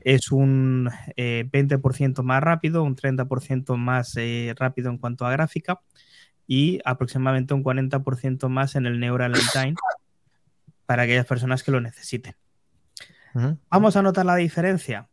Es 0.00 0.32
un 0.32 0.90
20% 1.16 2.20
eh, 2.20 2.22
más 2.22 2.42
rápido, 2.42 2.82
un 2.82 2.96
30% 2.96 3.76
más 3.76 4.16
eh, 4.16 4.54
rápido 4.56 4.90
en 4.90 4.98
cuanto 4.98 5.26
a 5.26 5.32
gráfica 5.32 5.80
y 6.46 6.80
aproximadamente 6.84 7.54
un 7.54 7.62
40% 7.62 8.48
más 8.48 8.74
en 8.74 8.86
el 8.86 9.00
Neural 9.00 9.34
Time 9.52 9.74
para 10.86 11.04
aquellas 11.04 11.26
personas 11.26 11.62
que 11.62 11.70
lo 11.70 11.80
necesiten. 11.80 12.34
¿Vamos 13.70 13.96
a 13.96 14.02
notar 14.02 14.26
la 14.26 14.36
diferencia? 14.36 15.08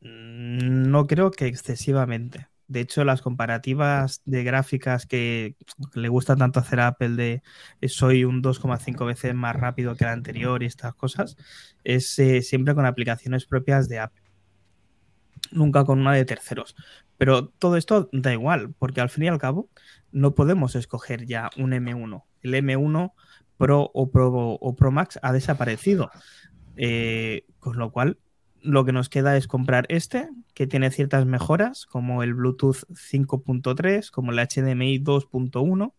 No 0.00 1.06
creo 1.06 1.30
que 1.30 1.46
excesivamente. 1.46 2.48
De 2.68 2.80
hecho, 2.80 3.04
las 3.04 3.20
comparativas 3.20 4.22
de 4.24 4.44
gráficas 4.44 5.04
que 5.04 5.56
le 5.94 6.08
gusta 6.08 6.36
tanto 6.36 6.60
hacer 6.60 6.80
a 6.80 6.86
Apple 6.86 7.10
de 7.10 7.42
eh, 7.80 7.88
soy 7.88 8.24
un 8.24 8.42
2,5 8.42 9.04
veces 9.06 9.34
más 9.34 9.56
rápido 9.56 9.96
que 9.96 10.04
el 10.04 10.10
anterior 10.10 10.62
y 10.62 10.66
estas 10.66 10.94
cosas, 10.94 11.36
es 11.82 12.16
eh, 12.20 12.42
siempre 12.42 12.74
con 12.74 12.86
aplicaciones 12.86 13.44
propias 13.44 13.88
de 13.88 13.98
Apple. 13.98 14.22
Nunca 15.50 15.84
con 15.84 16.00
una 16.00 16.14
de 16.14 16.24
terceros. 16.24 16.76
Pero 17.18 17.48
todo 17.48 17.76
esto 17.76 18.08
da 18.12 18.32
igual, 18.32 18.72
porque 18.78 19.00
al 19.00 19.10
fin 19.10 19.24
y 19.24 19.28
al 19.28 19.38
cabo 19.38 19.68
no 20.12 20.34
podemos 20.34 20.76
escoger 20.76 21.26
ya 21.26 21.50
un 21.56 21.72
M1. 21.72 22.24
El 22.42 22.54
M1 22.54 23.12
Pro 23.56 23.90
o 23.92 24.10
Pro, 24.10 24.30
o 24.32 24.76
Pro 24.76 24.90
Max 24.92 25.18
ha 25.22 25.32
desaparecido. 25.32 26.10
Eh, 26.76 27.44
con 27.58 27.76
lo 27.76 27.90
cual 27.90 28.16
lo 28.62 28.84
que 28.84 28.92
nos 28.92 29.08
queda 29.08 29.36
es 29.36 29.46
comprar 29.46 29.86
este, 29.88 30.28
que 30.54 30.66
tiene 30.66 30.90
ciertas 30.90 31.26
mejoras, 31.26 31.86
como 31.86 32.22
el 32.22 32.34
Bluetooth 32.34 32.84
5.3, 32.90 34.10
como 34.10 34.32
el 34.32 34.38
HDMI 34.38 35.02
2.1 35.02 35.92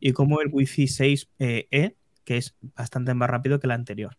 y 0.00 0.12
como 0.12 0.40
el 0.40 0.48
Wi-Fi 0.52 0.84
6E, 0.84 1.28
eh, 1.38 1.96
que 2.24 2.36
es 2.36 2.56
bastante 2.76 3.14
más 3.14 3.30
rápido 3.30 3.60
que 3.60 3.66
el 3.66 3.72
anterior. 3.72 4.16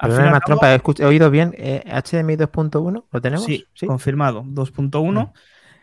¿he, 0.00 1.04
oído 1.04 1.30
bien? 1.30 1.50
¿HDMI 1.50 2.34
eh, 2.34 2.38
2.1? 2.38 3.04
¿Lo 3.10 3.20
tenemos? 3.20 3.44
Sí, 3.44 3.66
confirmado, 3.86 4.42
2.1. 4.44 5.32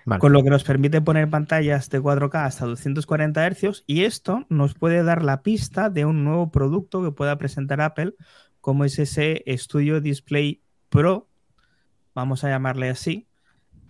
Mm, 0.06 0.18
con 0.18 0.34
lo 0.34 0.44
que 0.44 0.50
nos 0.50 0.64
permite 0.64 1.02
poner 1.02 1.30
pantallas 1.30 1.90
de 1.90 2.02
4K 2.02 2.46
hasta 2.46 2.66
240 2.66 3.52
Hz 3.52 3.84
y 3.86 4.04
esto 4.04 4.46
nos 4.50 4.74
puede 4.74 5.04
dar 5.04 5.24
la 5.24 5.44
pista 5.44 5.92
de 5.92 6.06
un 6.06 6.24
nuevo 6.24 6.52
producto 6.52 7.04
que 7.04 7.12
pueda 7.12 7.38
presentar 7.38 7.82
Apple 7.82 8.16
como 8.62 8.84
es 8.84 8.98
ese 8.98 9.44
Studio 9.48 10.02
Display 10.02 10.62
Pro 10.90 11.31
vamos 12.14 12.44
a 12.44 12.50
llamarle 12.50 12.90
así, 12.90 13.28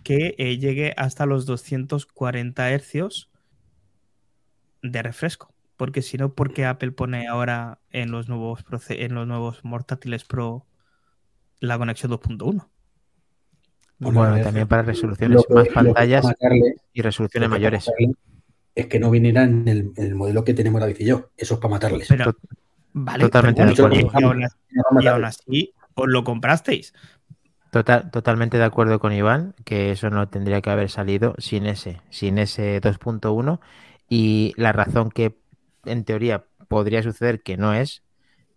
que 0.02 0.34
eh, 0.38 0.58
llegue 0.58 0.94
hasta 0.96 1.26
los 1.26 1.46
240 1.46 2.70
hercios 2.70 3.30
de 4.82 5.02
refresco. 5.02 5.52
Porque 5.76 6.02
si 6.02 6.16
no, 6.16 6.34
¿por 6.34 6.52
qué 6.52 6.64
Apple 6.64 6.92
pone 6.92 7.26
ahora 7.26 7.80
en 7.90 8.10
los 8.10 8.28
nuevos, 8.28 8.64
en 8.88 9.14
los 9.14 9.26
nuevos 9.26 9.60
portátiles 9.62 10.24
Pro 10.24 10.66
la 11.60 11.78
conexión 11.78 12.12
2.1? 12.12 12.68
Bueno, 13.98 14.42
también 14.42 14.66
para 14.66 14.82
resoluciones, 14.82 15.42
más 15.48 15.68
pantallas 15.68 16.26
y 16.92 17.02
resoluciones 17.02 17.48
mayores. 17.48 17.90
Es 18.74 18.86
que 18.86 18.98
no 18.98 19.10
viniera 19.10 19.44
en 19.44 19.92
el, 19.96 20.14
modelo 20.14 20.44
que 20.44 20.54
tenemos 20.54 20.80
David 20.80 20.96
y 20.98 21.04
yo. 21.04 21.30
Eso 21.36 21.54
es 21.54 21.60
para 21.60 21.72
matarles. 21.72 22.08
vale, 22.92 23.24
totalmente 23.24 23.64
de 23.64 23.72
acuerdo. 23.72 23.94
y 25.00 25.06
aún 25.06 25.24
así, 25.24 25.72
os 25.94 26.08
lo 26.08 26.24
comprasteis. 26.24 26.92
Total, 27.72 28.10
totalmente 28.10 28.58
de 28.58 28.64
acuerdo 28.64 29.00
con 29.00 29.14
Iván, 29.14 29.54
que 29.64 29.92
eso 29.92 30.10
no 30.10 30.28
tendría 30.28 30.60
que 30.60 30.68
haber 30.68 30.90
salido 30.90 31.34
sin 31.38 31.64
ese, 31.64 32.02
sin 32.10 32.36
ese 32.36 32.82
2.1. 32.82 33.60
Y 34.10 34.52
la 34.58 34.72
razón 34.72 35.10
que 35.10 35.38
en 35.86 36.04
teoría 36.04 36.44
podría 36.68 37.02
suceder 37.02 37.42
que 37.42 37.56
no 37.56 37.72
es, 37.72 38.02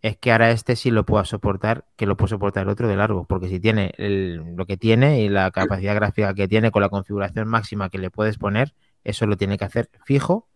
es 0.02 0.18
que 0.18 0.34
ahora 0.34 0.52
este 0.52 0.76
sí 0.76 0.92
lo 0.92 1.06
pueda 1.06 1.24
soportar, 1.24 1.86
que 1.96 2.06
lo 2.06 2.18
puede 2.18 2.32
soportar 2.32 2.64
el 2.64 2.70
otro 2.70 2.90
de 2.90 2.98
largo, 2.98 3.24
porque 3.24 3.48
si 3.48 3.62
tiene 3.62 3.94
lo 3.98 4.66
que 4.66 4.76
tiene 4.76 5.22
y 5.22 5.30
la 5.30 5.50
capacidad 5.52 5.96
gráfica 5.96 6.34
que 6.34 6.50
tiene 6.50 6.72
con 6.72 6.82
la 6.82 6.90
configuración 6.90 7.48
máxima 7.48 7.90
que 7.90 8.00
le 8.00 8.10
puedes 8.10 8.38
poner, 8.38 8.74
eso 9.06 9.26
lo 9.28 9.38
tiene 9.38 9.58
que 9.58 9.64
hacer 9.64 9.90
fijo, 10.04 10.50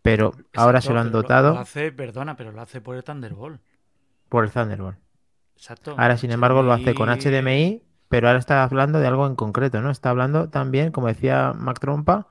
pero 0.00 0.32
ahora 0.54 0.80
se 0.80 0.94
lo 0.94 1.00
han 1.00 1.12
dotado. 1.12 1.52
Lo 1.52 1.60
hace, 1.60 1.92
perdona, 1.92 2.38
pero 2.38 2.52
lo 2.52 2.62
hace 2.62 2.80
por 2.80 2.96
el 2.96 3.04
Thunderbolt. 3.04 3.60
Por 4.30 4.44
el 4.44 4.50
Thunderbolt. 4.50 4.96
Exacto. 5.56 5.94
Ahora, 5.98 6.16
sin 6.16 6.30
embargo, 6.30 6.62
lo 6.62 6.72
hace 6.72 6.94
con 6.94 7.10
HDMI 7.10 7.82
pero 8.08 8.28
ahora 8.28 8.38
está 8.38 8.62
hablando 8.62 9.00
de 9.00 9.06
algo 9.06 9.26
en 9.26 9.36
concreto, 9.36 9.80
¿no? 9.80 9.90
Está 9.90 10.10
hablando 10.10 10.48
también, 10.48 10.92
como 10.92 11.08
decía 11.08 11.52
Mac 11.54 11.78
Trompa, 11.78 12.28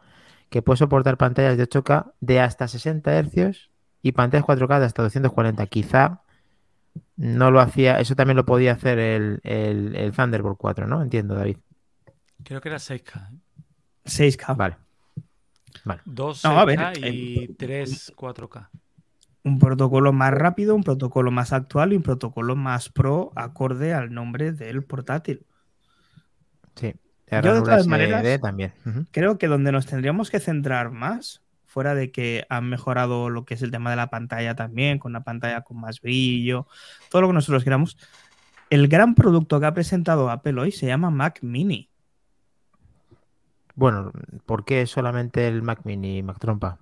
que 0.49 0.61
puede 0.61 0.77
soportar 0.77 1.17
pantallas 1.17 1.57
de 1.57 1.69
8K 1.69 2.13
de 2.19 2.39
hasta 2.39 2.67
60 2.67 3.23
Hz 3.23 3.69
y 4.01 4.13
pantallas 4.13 4.45
4K 4.45 4.79
de 4.79 4.85
hasta 4.85 5.03
240. 5.03 5.65
Quizá 5.67 6.21
no 7.15 7.51
lo 7.51 7.59
hacía, 7.59 7.99
eso 7.99 8.15
también 8.15 8.37
lo 8.37 8.45
podía 8.45 8.73
hacer 8.73 8.97
el, 8.99 9.39
el, 9.43 10.11
Thunderbolt 10.15 10.57
4, 10.57 10.87
¿no? 10.87 11.01
Entiendo, 11.01 11.35
David. 11.35 11.57
Creo 12.43 12.61
que 12.61 12.69
era 12.69 12.77
6K. 12.77 13.29
6K. 14.05 14.55
Vale. 14.55 14.77
vale. 15.83 16.01
2 16.05 16.43
6K 16.43 17.13
y 17.13 17.47
3 17.53 18.13
4K. 18.15 18.69
Un 19.43 19.59
protocolo 19.59 20.11
más 20.11 20.33
rápido, 20.33 20.75
un 20.75 20.83
protocolo 20.83 21.31
más 21.31 21.53
actual 21.53 21.93
y 21.93 21.97
un 21.97 22.03
protocolo 22.03 22.55
más 22.55 22.89
pro 22.89 23.31
acorde 23.35 23.93
al 23.93 24.13
nombre 24.13 24.51
del 24.51 24.83
portátil. 24.83 25.45
Sí. 26.77 26.95
Yo 27.29 27.55
de 27.55 27.61
todas 27.61 27.87
maneras 27.87 28.39
también. 28.39 28.73
creo 29.11 29.37
que 29.37 29.47
donde 29.47 29.71
nos 29.71 29.85
tendríamos 29.85 30.31
que 30.31 30.39
centrar 30.39 30.91
más, 30.91 31.41
fuera 31.65 31.93
de 31.93 32.11
que 32.11 32.45
han 32.49 32.69
mejorado 32.69 33.29
lo 33.29 33.43
que 33.45 33.55
es 33.55 33.61
el 33.61 33.71
tema 33.71 33.89
de 33.89 33.97
la 33.97 34.09
pantalla 34.09 34.55
también, 34.55 34.97
con 34.97 35.11
una 35.11 35.23
pantalla 35.23 35.61
con 35.61 35.79
más 35.79 35.99
brillo, 35.99 36.67
todo 37.09 37.21
lo 37.21 37.27
que 37.27 37.33
nosotros 37.33 37.63
queramos, 37.63 37.97
el 38.69 38.87
gran 38.87 39.13
producto 39.13 39.59
que 39.59 39.65
ha 39.65 39.73
presentado 39.73 40.29
Apple 40.29 40.59
hoy 40.59 40.71
se 40.71 40.87
llama 40.87 41.09
Mac 41.09 41.39
Mini. 41.41 41.89
Bueno, 43.75 44.11
¿por 44.45 44.65
qué 44.65 44.87
solamente 44.87 45.47
el 45.47 45.61
Mac 45.61 45.81
Mini, 45.83 46.23
Mac 46.23 46.39
Trompa? 46.39 46.79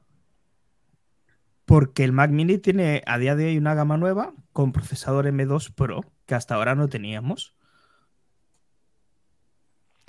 Porque 1.66 2.04
el 2.04 2.14
Mac 2.14 2.30
Mini 2.30 2.60
tiene 2.60 3.04
a 3.06 3.18
día 3.18 3.36
de 3.36 3.48
hoy 3.48 3.58
una 3.58 3.74
gama 3.74 3.98
nueva 3.98 4.34
con 4.54 4.72
procesador 4.72 5.26
M2 5.26 5.74
Pro, 5.74 6.02
que 6.26 6.36
hasta 6.36 6.56
ahora 6.56 6.76
no 6.76 6.88
teníamos. 6.88 7.56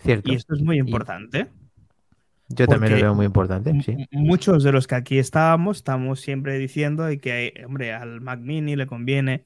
Cierto. 0.06 0.32
Y 0.32 0.36
esto 0.36 0.54
es 0.54 0.62
muy 0.62 0.78
importante. 0.78 1.48
Yo 2.48 2.66
también 2.66 2.92
lo 2.92 2.98
veo 2.98 3.14
muy 3.14 3.26
importante, 3.26 3.78
sí. 3.82 4.06
Muchos 4.12 4.62
de 4.62 4.72
los 4.72 4.86
que 4.86 4.94
aquí 4.94 5.18
estábamos 5.18 5.78
estamos 5.78 6.20
siempre 6.20 6.56
diciendo 6.58 7.06
que, 7.20 7.52
hombre, 7.66 7.92
al 7.92 8.20
Mac 8.20 8.38
Mini 8.40 8.76
le 8.76 8.86
conviene 8.86 9.44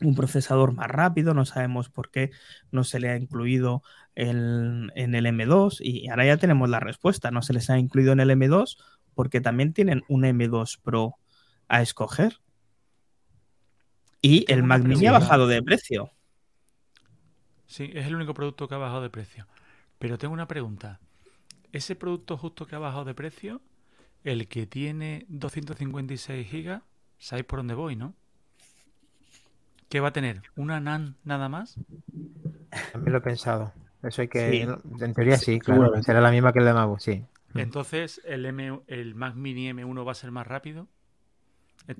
un 0.00 0.14
procesador 0.14 0.72
más 0.72 0.88
rápido, 0.88 1.34
no 1.34 1.44
sabemos 1.44 1.88
por 1.88 2.10
qué 2.10 2.30
no 2.70 2.84
se 2.84 3.00
le 3.00 3.10
ha 3.10 3.16
incluido 3.16 3.82
en 4.14 4.90
el 4.94 5.26
M2 5.26 5.78
y 5.80 6.08
ahora 6.08 6.26
ya 6.26 6.36
tenemos 6.36 6.68
la 6.70 6.80
respuesta, 6.80 7.30
no 7.30 7.42
se 7.42 7.52
les 7.52 7.68
ha 7.68 7.78
incluido 7.78 8.12
en 8.12 8.20
el 8.20 8.30
M2 8.30 8.76
porque 9.14 9.40
también 9.40 9.72
tienen 9.72 10.02
un 10.08 10.22
M2 10.22 10.80
Pro 10.82 11.16
a 11.68 11.82
escoger. 11.82 12.38
Y 14.20 14.44
el 14.46 14.62
Mac 14.62 14.84
Mini 14.84 15.06
ha 15.06 15.12
bajado 15.12 15.48
de 15.48 15.62
precio. 15.62 16.10
Sí, 17.72 17.90
es 17.94 18.06
el 18.06 18.14
único 18.14 18.34
producto 18.34 18.68
que 18.68 18.74
ha 18.74 18.78
bajado 18.78 19.00
de 19.00 19.08
precio. 19.08 19.46
Pero 19.98 20.18
tengo 20.18 20.34
una 20.34 20.46
pregunta. 20.46 21.00
Ese 21.72 21.96
producto 21.96 22.36
justo 22.36 22.66
que 22.66 22.76
ha 22.76 22.78
bajado 22.78 23.06
de 23.06 23.14
precio, 23.14 23.62
el 24.24 24.46
que 24.46 24.66
tiene 24.66 25.24
256 25.30 26.46
gigas, 26.46 26.82
¿sabéis 27.18 27.46
por 27.46 27.60
dónde 27.60 27.72
voy, 27.72 27.96
no? 27.96 28.12
¿Qué 29.88 30.00
va 30.00 30.08
a 30.08 30.12
tener? 30.12 30.42
¿Una 30.54 30.80
NAN 30.80 31.16
nada 31.24 31.48
más? 31.48 31.78
También 32.92 33.12
lo 33.12 33.18
he 33.20 33.22
pensado. 33.22 33.72
Eso 34.02 34.20
hay 34.20 34.28
que. 34.28 34.60
En 35.00 35.14
teoría 35.14 35.38
sí, 35.38 35.58
claro. 35.58 36.02
Será 36.02 36.20
la 36.20 36.30
misma 36.30 36.52
que 36.52 36.58
el 36.58 36.66
de 36.66 36.74
MacBook, 36.74 37.00
sí. 37.00 37.24
Entonces, 37.54 38.20
¿el, 38.26 38.44
M, 38.44 38.82
¿el 38.86 39.14
Mac 39.14 39.34
Mini 39.34 39.72
M1 39.72 40.06
va 40.06 40.12
a 40.12 40.14
ser 40.14 40.30
más 40.30 40.46
rápido? 40.46 40.88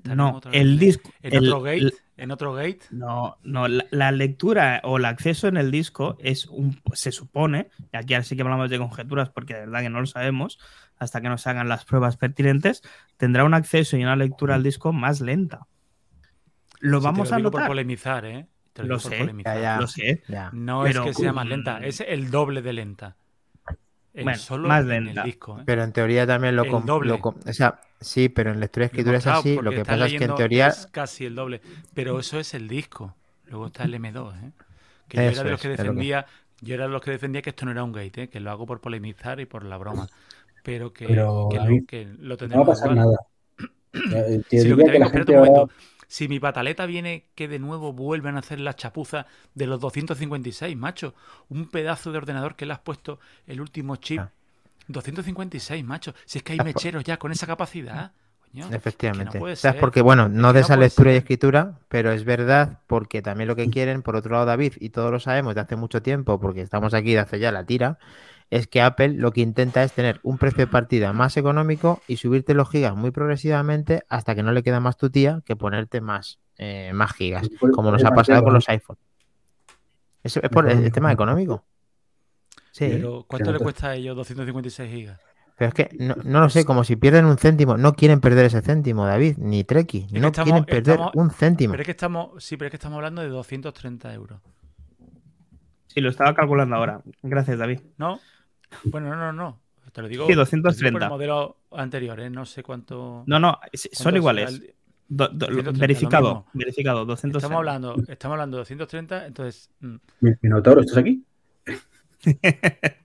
No, 0.03 0.39
el 0.51 0.79
disco. 0.79 1.11
¿En, 1.21 1.37
otro 1.37 1.61
gate? 1.61 1.93
¿En 2.17 2.31
otro 2.31 2.53
gate? 2.53 2.79
No, 2.91 3.37
no 3.43 3.67
la, 3.67 4.11
lectura 4.11 4.81
o 4.83 4.97
el 4.97 5.05
acceso 5.05 5.47
en 5.47 5.57
el 5.57 5.71
disco 5.71 6.17
es 6.19 6.45
un. 6.45 6.81
Se 6.93 7.11
supone, 7.11 7.69
y 7.91 7.97
aquí 7.97 8.13
ahora 8.13 8.23
sí 8.23 8.35
que 8.35 8.41
hablamos 8.41 8.69
de 8.69 8.77
conjeturas 8.77 9.29
porque 9.29 9.53
de 9.53 9.59
verdad 9.61 9.81
que 9.81 9.89
no 9.89 9.99
lo 9.99 10.05
sabemos, 10.05 10.59
hasta 10.97 11.21
que 11.21 11.29
nos 11.29 11.45
hagan 11.47 11.69
las 11.69 11.85
pruebas 11.85 12.17
pertinentes, 12.17 12.81
tendrá 13.17 13.43
un 13.43 13.53
acceso 13.53 13.97
y 13.97 14.03
una 14.03 14.15
lectura 14.15 14.55
al 14.55 14.63
disco 14.63 14.93
más 14.93 15.21
lenta. 15.21 15.67
Lo 16.79 17.01
vamos 17.01 17.31
a 17.31 17.39
notar. 17.39 17.61
por 17.61 17.67
polemizar, 17.67 18.25
¿eh? 18.25 18.47
lo, 18.75 18.99
sé, 18.99 19.25
lo 19.79 19.87
sé. 19.87 20.23
No 20.51 20.85
es 20.85 20.99
que 20.99 21.13
sea 21.13 21.33
más 21.33 21.47
lenta, 21.47 21.79
es 21.79 22.01
el 22.01 22.29
doble 22.31 22.61
de 22.61 22.73
lenta 22.73 23.15
bueno, 24.13 24.67
más 24.67 24.85
lenta. 24.85 25.23
disco, 25.23 25.59
¿eh? 25.59 25.63
Pero 25.65 25.83
en 25.83 25.91
teoría 25.91 26.27
también 26.27 26.55
lo, 26.55 26.65
doble. 26.81 27.13
o 27.13 27.33
sea, 27.51 27.79
sí, 27.99 28.29
pero 28.29 28.51
en 28.51 28.59
lectura 28.59 28.85
y 28.85 28.87
escritura 28.87 29.17
es 29.17 29.27
así. 29.27 29.57
Lo 29.61 29.71
que 29.71 29.83
pasa 29.83 30.05
es 30.05 30.13
que 30.17 30.23
en 30.25 30.35
teoría. 30.35 30.67
Es 30.67 30.87
casi 30.91 31.25
el 31.25 31.35
doble. 31.35 31.61
Pero 31.93 32.19
eso 32.19 32.39
es 32.39 32.53
el 32.53 32.67
disco. 32.67 33.15
Luego 33.47 33.67
está 33.67 33.83
el 33.83 33.93
M2, 33.95 34.33
¿eh? 34.43 34.51
Que 35.07 35.17
yo 35.17 35.23
era 35.23 35.43
de 35.43 35.51
los 35.51 35.61
que 35.61 35.69
defendía 35.69 36.25
Yo 36.61 36.75
era 36.75 36.87
los 36.87 37.01
que 37.01 37.11
defendía 37.11 37.41
que 37.41 37.49
esto 37.49 37.65
no 37.65 37.71
era 37.71 37.83
un 37.83 37.91
gate, 37.91 38.23
¿eh? 38.23 38.29
que 38.29 38.39
lo 38.39 38.51
hago 38.51 38.65
por 38.65 38.79
polemizar 38.81 39.39
y 39.39 39.45
por 39.45 39.63
la 39.65 39.77
broma. 39.77 40.07
Pero 40.63 40.93
que, 40.93 41.07
Pero, 41.07 41.49
que 41.51 41.57
lo, 41.57 41.85
que 41.85 42.05
lo 42.05 42.13
No 42.15 42.29
va 42.29 42.33
a 42.33 42.37
tendremos 42.37 42.67
pasar 42.67 42.91
igual. 42.91 43.05
nada. 43.05 43.17
Te 44.49 44.63
lo 44.69 44.75
diría 44.75 44.85
que 44.85 44.91
que 44.93 44.99
la 44.99 45.09
gente 45.09 45.31
un 45.33 45.37
ahora- 45.39 45.51
momento. 45.51 45.73
Si 46.13 46.27
mi 46.27 46.39
pataleta 46.39 46.85
viene 46.85 47.25
que 47.33 47.47
de 47.47 47.57
nuevo 47.57 47.91
vuelven 47.91 48.35
a 48.35 48.39
hacer 48.41 48.59
la 48.59 48.75
chapuza 48.75 49.25
de 49.55 49.65
los 49.65 49.79
256, 49.79 50.77
macho. 50.77 51.15
Un 51.49 51.65
pedazo 51.69 52.11
de 52.11 52.19
ordenador 52.19 52.55
que 52.55 52.67
le 52.67 52.73
has 52.73 52.79
puesto 52.81 53.19
el 53.47 53.59
último 53.59 53.95
chip. 53.95 54.19
Ah. 54.19 54.29
256, 54.89 55.83
macho. 55.83 56.13
Si 56.25 56.37
es 56.37 56.43
que 56.43 56.51
hay 56.53 56.59
Ah, 56.59 56.65
por- 56.65 56.67
mecheros 56.75 57.03
ya 57.03 57.17
con 57.17 57.31
esa 57.31 57.47
capacidad. 57.47 58.11
Coño, 58.51 58.69
Efectivamente. 58.71 59.39
no. 59.39 59.73
Porque, 59.79 60.01
bueno, 60.03 60.29
no 60.29 60.53
de 60.53 60.59
esa 60.59 60.77
lectura 60.77 61.11
y 61.11 61.15
escritura, 61.15 61.79
pero 61.87 62.11
es 62.11 62.23
verdad, 62.25 62.81
porque 62.85 63.23
también 63.23 63.47
lo 63.47 63.55
que 63.55 63.67
quieren, 63.71 64.03
por 64.03 64.15
otro 64.15 64.33
lado, 64.33 64.45
David, 64.45 64.73
y 64.79 64.89
todos 64.89 65.09
lo 65.11 65.19
sabemos 65.19 65.55
de 65.55 65.61
hace 65.61 65.75
mucho 65.75 66.03
tiempo, 66.03 66.39
porque 66.39 66.61
estamos 66.61 66.93
aquí 66.93 67.13
de 67.13 67.19
hace 67.21 67.39
ya 67.39 67.51
la 67.51 67.65
tira, 67.65 67.97
es 68.49 68.67
que 68.67 68.81
Apple 68.81 69.09
lo 69.09 69.31
que 69.31 69.41
intenta 69.41 69.83
es 69.83 69.91
tener 69.93 70.19
un 70.23 70.37
precio 70.37 70.59
de 70.65 70.67
partida 70.67 71.11
más 71.13 71.37
económico 71.37 72.01
y 72.07 72.17
subirte 72.17 72.53
los 72.53 72.69
gigas 72.69 72.95
muy 72.95 73.11
progresivamente 73.11 74.03
hasta 74.09 74.35
que 74.35 74.43
no 74.43 74.51
le 74.51 74.63
queda 74.63 74.79
más 74.79 74.97
tu 74.97 75.09
tía 75.09 75.41
que 75.45 75.55
ponerte 75.55 76.01
más, 76.01 76.39
eh, 76.57 76.91
más 76.93 77.13
gigas, 77.13 77.49
Por- 77.59 77.71
como 77.71 77.91
nos 77.91 78.03
ha 78.05 78.11
pasado 78.11 78.43
con 78.43 78.53
los 78.53 78.67
iPhone. 78.69 78.97
Eso 80.23 80.39
es 80.41 80.49
por 80.49 80.69
el, 80.69 80.91
tema 80.91 81.11
económico. 81.11 81.65
Sí, 82.71 82.85
pero, 82.87 82.97
Pero 82.97 83.25
¿cuánto 83.27 83.51
le 83.51 83.59
cuesta 83.59 83.89
a 83.89 83.95
ellos 83.95 84.15
256 84.15 84.89
gigas? 84.91 85.19
es 85.59 85.73
que 85.73 85.89
no, 85.97 86.15
no 86.23 86.41
lo 86.41 86.49
sé, 86.49 86.65
como 86.65 86.83
si 86.83 86.95
pierden 86.97 87.25
un 87.25 87.37
céntimo, 87.37 87.77
no 87.77 87.93
quieren 87.93 88.19
perder 88.19 88.45
ese 88.47 88.61
céntimo, 88.61 89.05
David, 89.05 89.37
ni 89.37 89.63
Treki, 89.63 90.07
no 90.11 90.27
estamos- 90.27 90.43
quieren 90.45 90.65
perder 90.65 90.95
estamos- 90.95 91.11
un 91.15 91.29
céntimo. 91.31 91.71
Pero 91.71 91.81
es 91.83 91.85
que 91.85 91.91
estamos, 91.91 92.43
sí, 92.43 92.57
pero 92.57 92.67
es 92.67 92.71
que 92.71 92.77
estamos 92.77 92.97
hablando 92.97 93.21
de 93.21 93.29
230 93.29 94.13
euros. 94.13 94.39
Sí, 95.87 96.01
lo 96.01 96.09
estaba 96.09 96.33
calculando 96.33 96.75
ahora. 96.75 97.01
Gracias, 97.21 97.57
David. 97.59 97.79
¿No? 97.97 98.19
Bueno, 98.85 99.09
no, 99.09 99.15
no, 99.15 99.33
no. 99.33 99.59
Te 99.91 100.01
lo 100.01 100.07
digo, 100.07 100.23
Sí, 100.25 100.33
te 100.33 100.35
lo 100.35 100.45
digo 100.45 100.61
230. 100.61 100.91
por 100.99 101.03
el 101.03 101.09
modelo 101.09 101.57
anterior, 101.71 102.19
¿eh? 102.19 102.29
No 102.29 102.45
sé 102.45 102.63
cuánto. 102.63 103.23
No, 103.27 103.39
no, 103.39 103.59
son 103.73 104.15
iguales. 104.15 104.51
será 104.51 104.63
el- 104.67 104.73
Do- 105.09 105.27
do- 105.27 105.47
230, 105.47 105.71
lo 105.71 105.79
verificado, 105.79 106.45
verificado, 106.53 107.05
200. 107.05 107.43
Estamos 107.43 107.57
hablando, 107.57 107.95
estamos 108.07 108.33
hablando 108.35 108.57
de 108.57 108.61
230, 108.61 109.25
entonces 109.27 109.69
mm, 109.81 109.95
Mi- 110.21 110.31
Minotauro, 110.41 110.81
¿estás 110.81 110.97
aquí? 110.97 111.23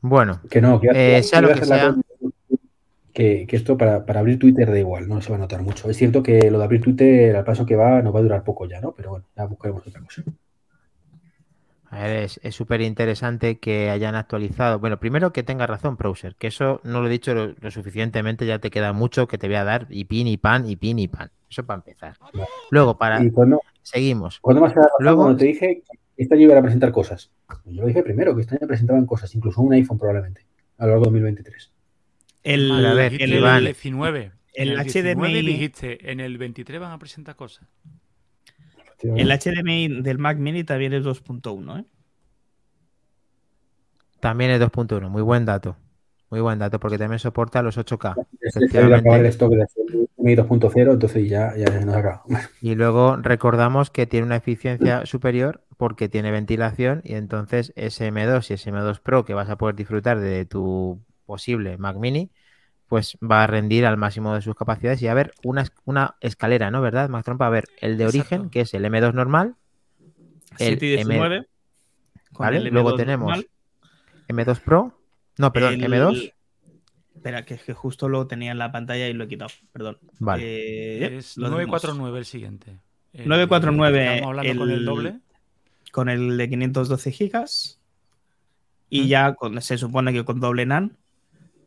Bueno, 0.00 0.40
Que 0.50 0.60
no, 0.60 0.80
que, 0.80 0.88
Eh, 1.18 1.22
sea 1.22 1.40
que 1.40 1.46
lo 1.46 1.54
que 1.54 1.64
sea. 1.64 1.94
que, 3.14 3.46
que 3.46 3.56
esto 3.56 3.76
para, 3.76 4.04
para 4.04 4.20
abrir 4.20 4.38
Twitter 4.38 4.68
da 4.70 4.78
igual, 4.78 5.08
no 5.08 5.20
se 5.20 5.30
va 5.30 5.36
a 5.36 5.40
notar 5.40 5.62
mucho. 5.62 5.88
Es 5.90 5.96
cierto 5.96 6.22
que 6.22 6.50
lo 6.50 6.58
de 6.58 6.64
abrir 6.64 6.80
Twitter 6.80 7.36
al 7.36 7.44
paso 7.44 7.64
que 7.66 7.76
va 7.76 8.02
nos 8.02 8.14
va 8.14 8.18
a 8.20 8.22
durar 8.22 8.42
poco 8.44 8.66
ya, 8.66 8.80
¿no? 8.80 8.92
Pero 8.92 9.10
bueno, 9.10 9.26
ya 9.36 9.44
buscaremos 9.44 9.86
otra 9.86 10.00
cosa. 10.00 10.22
A 11.94 12.04
ver, 12.06 12.30
es 12.42 12.54
súper 12.54 12.80
interesante 12.80 13.58
que 13.58 13.90
hayan 13.90 14.14
actualizado. 14.14 14.78
Bueno, 14.78 14.98
primero 14.98 15.32
que 15.32 15.42
tenga 15.42 15.66
razón, 15.66 15.96
Browser, 15.96 16.34
que 16.36 16.46
eso 16.46 16.80
no 16.84 17.00
lo 17.02 17.06
he 17.08 17.10
dicho 17.10 17.34
lo, 17.34 17.54
lo 17.60 17.70
suficientemente, 17.70 18.46
ya 18.46 18.58
te 18.58 18.70
queda 18.70 18.92
mucho 18.94 19.28
que 19.28 19.36
te 19.36 19.46
voy 19.46 19.56
a 19.56 19.64
dar 19.64 19.86
y 19.90 20.04
pin 20.06 20.26
y 20.26 20.38
pan 20.38 20.68
y 20.68 20.76
pin 20.76 20.98
y 20.98 21.08
pan. 21.08 21.30
Eso 21.50 21.64
para 21.66 21.76
empezar. 21.78 22.16
Luego, 22.70 22.96
para. 22.96 23.22
Y 23.22 23.30
cuando, 23.30 23.60
Seguimos. 23.82 24.40
cuando 24.40 24.62
más 24.62 24.72
Luego- 25.00 25.22
cuando 25.24 25.38
te 25.38 25.44
dije 25.44 25.82
que 25.84 25.98
este 26.16 26.34
año 26.34 26.44
iban 26.44 26.58
a 26.58 26.62
presentar 26.62 26.92
cosas. 26.92 27.30
Yo 27.66 27.82
lo 27.82 27.88
dije 27.88 28.02
primero, 28.02 28.34
que 28.34 28.40
este 28.40 28.54
año 28.56 28.66
presentaban 28.66 29.04
cosas, 29.04 29.34
incluso 29.34 29.60
un 29.60 29.74
iPhone 29.74 29.98
probablemente, 29.98 30.46
a 30.78 30.84
lo 30.86 30.92
largo 30.92 31.04
de 31.04 31.10
2023. 31.10 31.72
El, 32.42 32.86
a 32.86 32.94
ver, 32.94 33.12
el- 33.14 33.20
en 33.32 33.38
Iván. 33.38 33.56
el 33.58 33.64
19. 33.66 34.32
En 34.54 34.68
el 34.68 34.78
el 34.80 34.82
19 34.84 35.14
HDMI 35.14 35.42
dijiste, 35.42 36.10
en 36.10 36.20
el 36.20 36.38
23 36.38 36.80
van 36.80 36.92
a 36.92 36.98
presentar 36.98 37.36
cosas. 37.36 37.68
El 39.02 39.28
HDMI 39.28 40.02
del 40.02 40.18
Mac 40.18 40.38
Mini 40.38 40.64
también 40.64 40.92
es 40.92 41.04
2.1, 41.04 41.80
¿eh? 41.80 41.84
También 44.20 44.50
es 44.52 44.60
2.1. 44.60 45.08
Muy 45.08 45.22
buen 45.22 45.44
dato. 45.44 45.76
Muy 46.30 46.40
buen 46.40 46.58
dato, 46.58 46.80
porque 46.80 46.96
también 46.96 47.18
soporta 47.18 47.60
los 47.60 47.76
8K. 47.76 48.26
Este 48.40 48.68
se 48.68 48.78
ha 48.78 48.86
ido 48.86 48.94
a 48.94 48.98
acabar 48.98 49.20
el 49.20 49.26
stock 49.26 49.50
de 49.50 49.66
HDMI 49.66 50.36
2.0, 50.36 50.92
entonces 50.92 51.28
ya, 51.28 51.54
ya 51.56 51.66
nos 51.80 51.94
acaba. 51.94 52.22
Y 52.62 52.74
luego 52.74 53.16
recordamos 53.16 53.90
que 53.90 54.06
tiene 54.06 54.24
una 54.26 54.36
eficiencia 54.36 55.04
superior 55.04 55.62
porque 55.76 56.08
tiene 56.08 56.30
ventilación 56.30 57.02
y 57.04 57.16
entonces 57.16 57.74
SM2 57.74 58.50
y 58.50 58.54
SM2 58.54 59.00
Pro 59.00 59.24
que 59.24 59.34
vas 59.34 59.50
a 59.50 59.58
poder 59.58 59.74
disfrutar 59.74 60.20
de 60.20 60.46
tu 60.46 61.02
posible 61.26 61.76
Mac 61.76 61.96
Mini, 61.96 62.30
pues 62.92 63.16
va 63.22 63.44
a 63.44 63.46
rendir 63.46 63.86
al 63.86 63.96
máximo 63.96 64.34
de 64.34 64.42
sus 64.42 64.54
capacidades 64.54 65.00
y 65.00 65.06
a 65.08 65.14
ver 65.14 65.32
una, 65.44 65.64
una 65.86 66.16
escalera, 66.20 66.70
¿no? 66.70 66.82
¿Verdad, 66.82 67.08
Mac 67.08 67.24
Trompa? 67.24 67.46
A 67.46 67.48
ver, 67.48 67.64
el 67.80 67.96
de 67.96 68.04
Exacto. 68.04 68.18
origen, 68.34 68.50
que 68.50 68.60
es 68.60 68.74
el 68.74 68.84
M2 68.84 69.14
normal, 69.14 69.54
El 70.58 70.78
7 70.78 70.84
y 70.84 70.88
19. 70.96 71.46
con 72.34 72.44
¿vale? 72.44 72.58
el 72.58 72.64
Luego 72.66 72.90
M2 72.92 72.96
tenemos 72.98 73.28
normal, 73.30 73.46
M2 74.28 74.60
Pro, 74.60 75.00
no, 75.38 75.54
perdón, 75.54 75.82
el- 75.82 75.90
M2, 75.90 76.34
Espera, 77.14 77.46
que 77.46 77.54
es 77.54 77.62
que 77.62 77.72
justo 77.72 78.10
lo 78.10 78.26
tenía 78.26 78.52
en 78.52 78.58
la 78.58 78.70
pantalla 78.72 79.08
y 79.08 79.14
lo 79.14 79.24
he 79.24 79.28
quitado, 79.28 79.50
perdón. 79.72 79.96
vale. 80.18 80.42
Eh, 80.44 81.16
Es 81.16 81.38
lo 81.38 81.44
tenemos. 81.46 81.68
949 81.70 82.18
el 82.18 82.24
siguiente. 82.26 82.76
El- 83.14 83.26
949 83.26 84.16
Estamos 84.16 84.28
hablando 84.38 84.60
con 84.60 84.70
el 84.70 84.78
el- 84.80 84.84
doble. 84.84 85.18
con 85.92 86.08
el 86.10 86.36
de 86.36 86.46
512 86.50 87.10
gigas 87.10 87.80
y 88.90 89.04
¿Mm? 89.04 89.06
ya 89.06 89.34
con, 89.34 89.62
se 89.62 89.78
supone 89.78 90.12
que 90.12 90.26
con 90.26 90.40
doble 90.40 90.66
NAN 90.66 90.98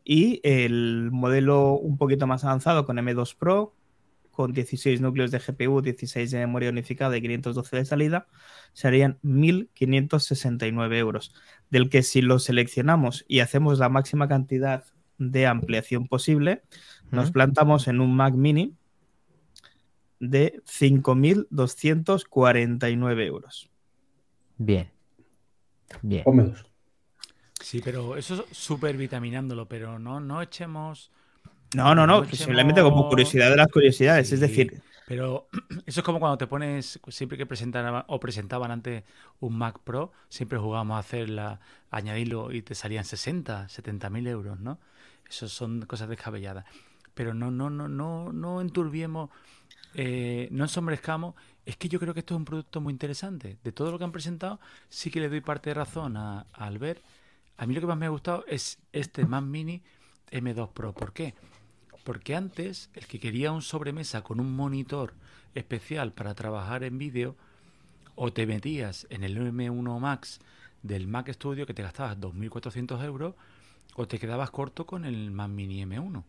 y 0.08 0.40
el 0.44 1.10
modelo 1.10 1.72
un 1.72 1.98
poquito 1.98 2.28
más 2.28 2.44
avanzado 2.44 2.86
con 2.86 2.96
M2 2.96 3.34
Pro 3.36 3.74
con 4.30 4.52
16 4.52 5.00
núcleos 5.00 5.32
de 5.32 5.40
GPU, 5.40 5.80
16 5.80 6.30
de 6.30 6.38
memoria 6.38 6.70
unificada 6.70 7.16
y 7.16 7.22
512 7.22 7.76
de 7.76 7.84
salida 7.86 8.28
serían 8.72 9.18
1.569 9.24 10.96
euros 10.96 11.34
del 11.70 11.90
que 11.90 12.04
si 12.04 12.22
lo 12.22 12.38
seleccionamos 12.38 13.24
y 13.26 13.40
hacemos 13.40 13.80
la 13.80 13.88
máxima 13.88 14.28
cantidad 14.28 14.84
de 15.18 15.46
ampliación 15.46 16.06
posible 16.06 16.62
nos 17.10 17.32
plantamos 17.32 17.88
en 17.88 18.00
un 18.00 18.14
Mac 18.14 18.34
mini 18.34 18.76
de 20.20 20.62
5.249 20.64 23.26
euros. 23.26 23.68
Bien. 24.56 24.88
Bien. 26.02 26.22
Ponme 26.24 26.44
dos. 26.44 26.64
Sí, 27.66 27.80
pero 27.82 28.16
eso 28.16 28.46
es 28.48 28.56
súper 28.56 28.96
vitaminándolo, 28.96 29.66
pero 29.66 29.98
no, 29.98 30.20
no 30.20 30.40
echemos. 30.40 31.10
No, 31.74 31.96
no, 31.96 32.06
no, 32.06 32.24
simplemente 32.26 32.80
como 32.80 33.08
curiosidad 33.08 33.50
de 33.50 33.56
las 33.56 33.66
curiosidades. 33.66 34.30
Es 34.30 34.38
decir, 34.38 34.80
Pero 35.08 35.48
eso 35.84 35.98
es 35.98 36.04
como 36.04 36.20
cuando 36.20 36.38
te 36.38 36.46
pones, 36.46 37.00
siempre 37.08 37.36
que 37.36 37.44
presentaban 37.44 38.04
o 38.06 38.20
presentaban 38.20 38.70
antes 38.70 39.02
un 39.40 39.58
Mac 39.58 39.80
Pro, 39.82 40.12
siempre 40.28 40.60
jugábamos 40.60 40.94
a 40.94 41.00
hacerla, 41.00 41.58
añadirlo 41.90 42.52
y 42.52 42.62
te 42.62 42.76
salían 42.76 43.04
60, 43.04 43.68
70 43.68 44.10
mil 44.10 44.28
euros, 44.28 44.60
¿no? 44.60 44.78
Eso 45.28 45.48
son 45.48 45.80
cosas 45.86 46.08
descabelladas. 46.08 46.66
Pero 47.14 47.34
no, 47.34 47.50
no, 47.50 47.68
no, 47.68 47.88
no, 47.88 48.32
no 48.32 48.60
enturbiemos, 48.60 49.30
eh, 49.94 50.46
no 50.52 50.62
ensombrezcamos. 50.62 51.34
Es 51.64 51.76
que 51.76 51.88
yo 51.88 51.98
creo 51.98 52.14
que 52.14 52.20
esto 52.20 52.34
es 52.34 52.38
un 52.38 52.44
producto 52.44 52.80
muy 52.80 52.92
interesante. 52.92 53.58
De 53.64 53.72
todo 53.72 53.90
lo 53.90 53.98
que 53.98 54.04
han 54.04 54.12
presentado, 54.12 54.60
sí 54.88 55.10
que 55.10 55.18
le 55.18 55.28
doy 55.28 55.40
parte 55.40 55.70
de 55.70 55.74
razón 55.74 56.16
a, 56.16 56.46
a 56.52 56.66
Albert. 56.66 57.02
A 57.56 57.66
mí 57.66 57.74
lo 57.74 57.80
que 57.80 57.86
más 57.86 57.96
me 57.96 58.06
ha 58.06 58.10
gustado 58.10 58.44
es 58.46 58.78
este 58.92 59.24
Mac 59.24 59.44
Mini 59.44 59.82
M2 60.30 60.70
Pro. 60.72 60.92
¿Por 60.92 61.12
qué? 61.12 61.34
Porque 62.04 62.36
antes, 62.36 62.90
el 62.94 63.06
que 63.06 63.18
quería 63.18 63.52
un 63.52 63.62
sobremesa 63.62 64.22
con 64.22 64.40
un 64.40 64.54
monitor 64.54 65.14
especial 65.54 66.12
para 66.12 66.34
trabajar 66.34 66.84
en 66.84 66.98
vídeo, 66.98 67.36
o 68.14 68.32
te 68.32 68.46
metías 68.46 69.06
en 69.10 69.24
el 69.24 69.36
M1 69.36 70.00
Max 70.00 70.40
del 70.82 71.06
Mac 71.08 71.30
Studio 71.32 71.66
que 71.66 71.74
te 71.74 71.82
gastabas 71.82 72.18
2.400 72.18 73.04
euros, 73.04 73.34
o 73.94 74.06
te 74.06 74.18
quedabas 74.18 74.50
corto 74.50 74.86
con 74.86 75.04
el 75.04 75.30
Mac 75.30 75.48
Mini 75.48 75.84
M1. 75.84 76.22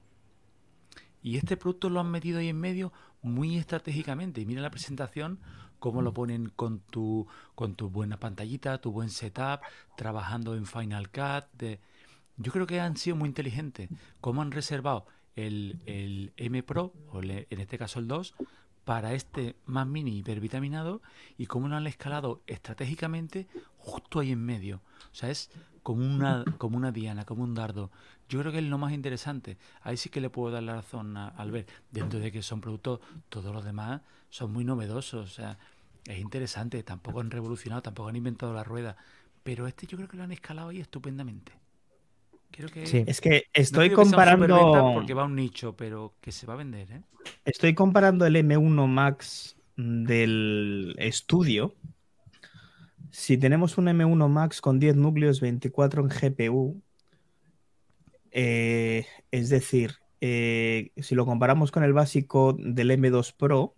Y 1.21 1.37
este 1.37 1.57
producto 1.57 1.89
lo 1.89 1.99
han 1.99 2.09
metido 2.09 2.39
ahí 2.39 2.49
en 2.49 2.59
medio 2.59 2.93
muy 3.21 3.57
estratégicamente. 3.57 4.39
Y 4.41 4.45
mira 4.45 4.61
la 4.61 4.69
presentación, 4.69 5.39
cómo 5.79 6.01
lo 6.01 6.13
ponen 6.13 6.49
con 6.49 6.79
tu, 6.79 7.27
con 7.55 7.75
tu 7.75 7.89
buena 7.89 8.17
pantallita, 8.19 8.79
tu 8.79 8.91
buen 8.91 9.09
setup, 9.09 9.61
trabajando 9.95 10.55
en 10.55 10.65
Final 10.65 11.09
Cut. 11.09 11.45
de- 11.57 11.79
Yo 12.37 12.51
creo 12.51 12.67
que 12.67 12.79
han 12.79 12.97
sido 12.97 13.15
muy 13.15 13.29
inteligentes. 13.29 13.89
Cómo 14.21 14.41
han 14.41 14.51
reservado 14.51 15.05
el, 15.35 15.79
el 15.85 16.33
M 16.37 16.61
Pro, 16.63 16.93
o 17.11 17.21
le- 17.21 17.47
en 17.49 17.59
este 17.59 17.77
caso 17.77 17.99
el 17.99 18.07
2, 18.07 18.33
para 18.85 19.13
este 19.13 19.55
Mac 19.65 19.87
Mini 19.87 20.17
hipervitaminado 20.17 21.01
y 21.37 21.47
cómo 21.47 21.67
lo 21.67 21.75
han 21.75 21.87
escalado 21.87 22.41
estratégicamente 22.47 23.47
justo 23.77 24.19
ahí 24.19 24.31
en 24.31 24.43
medio. 24.45 24.81
O 25.11 25.15
sea, 25.15 25.29
es 25.29 25.49
como 25.87 26.03
una, 26.05 26.43
como 26.57 26.75
una 26.75 26.91
diana, 26.91 27.23
como 27.23 27.45
un 27.45 27.53
dardo. 27.53 27.91
Yo 28.27 28.41
creo 28.41 28.51
que 28.51 28.57
es 28.57 28.65
lo 28.65 28.77
más 28.77 28.91
interesante. 28.91 29.57
Ahí 29.83 29.95
sí 29.95 30.09
que 30.09 30.19
le 30.19 30.29
puedo 30.29 30.51
dar 30.51 30.61
la 30.63 30.75
razón 30.75 31.15
a 31.15 31.29
Albert. 31.29 31.69
Dentro 31.91 32.19
de 32.19 32.29
que 32.29 32.41
son 32.41 32.59
productos, 32.59 32.99
todos 33.29 33.55
los 33.55 33.63
demás 33.63 34.01
son 34.29 34.51
muy 34.51 34.65
novedosos. 34.65 35.31
O 35.31 35.33
sea, 35.33 35.57
es 36.05 36.19
interesante. 36.19 36.83
Tampoco 36.83 37.21
han 37.21 37.31
revolucionado, 37.31 37.81
tampoco 37.83 38.09
han 38.09 38.17
inventado 38.17 38.53
la 38.53 38.65
rueda. 38.65 38.97
Pero 39.43 39.65
este 39.65 39.87
yo 39.87 39.95
creo 39.95 40.09
que 40.09 40.17
lo 40.17 40.23
han 40.23 40.33
escalado 40.33 40.67
ahí 40.67 40.81
estupendamente. 40.81 41.53
Creo 42.51 42.67
que 42.67 42.85
Sí. 42.85 43.05
es 43.07 43.21
que 43.21 43.29
no 43.29 43.35
estoy 43.53 43.87
que 43.87 43.95
superventa 43.95 44.35
comparando. 44.35 44.93
porque 44.93 45.13
va 45.13 45.21
a 45.21 45.25
un 45.25 45.35
nicho, 45.37 45.73
pero 45.77 46.15
que 46.19 46.33
se 46.33 46.45
va 46.45 46.55
a 46.55 46.57
vender, 46.57 46.91
¿eh? 46.91 47.01
Estoy 47.45 47.73
comparando 47.73 48.25
el 48.25 48.35
M1 48.35 48.87
Max 48.87 49.55
del 49.77 50.95
estudio, 50.97 51.75
si 53.11 53.37
tenemos 53.37 53.77
un 53.77 53.85
M1 53.87 54.27
Max 54.29 54.61
con 54.61 54.79
10 54.79 54.95
núcleos, 54.95 55.41
24 55.41 56.01
en 56.03 56.09
GPU, 56.09 56.81
eh, 58.31 59.05
es 59.31 59.49
decir, 59.49 59.95
eh, 60.21 60.91
si 60.97 61.15
lo 61.15 61.25
comparamos 61.25 61.71
con 61.71 61.83
el 61.83 61.93
básico 61.93 62.53
del 62.57 62.91
M2 62.91 63.33
Pro, 63.35 63.73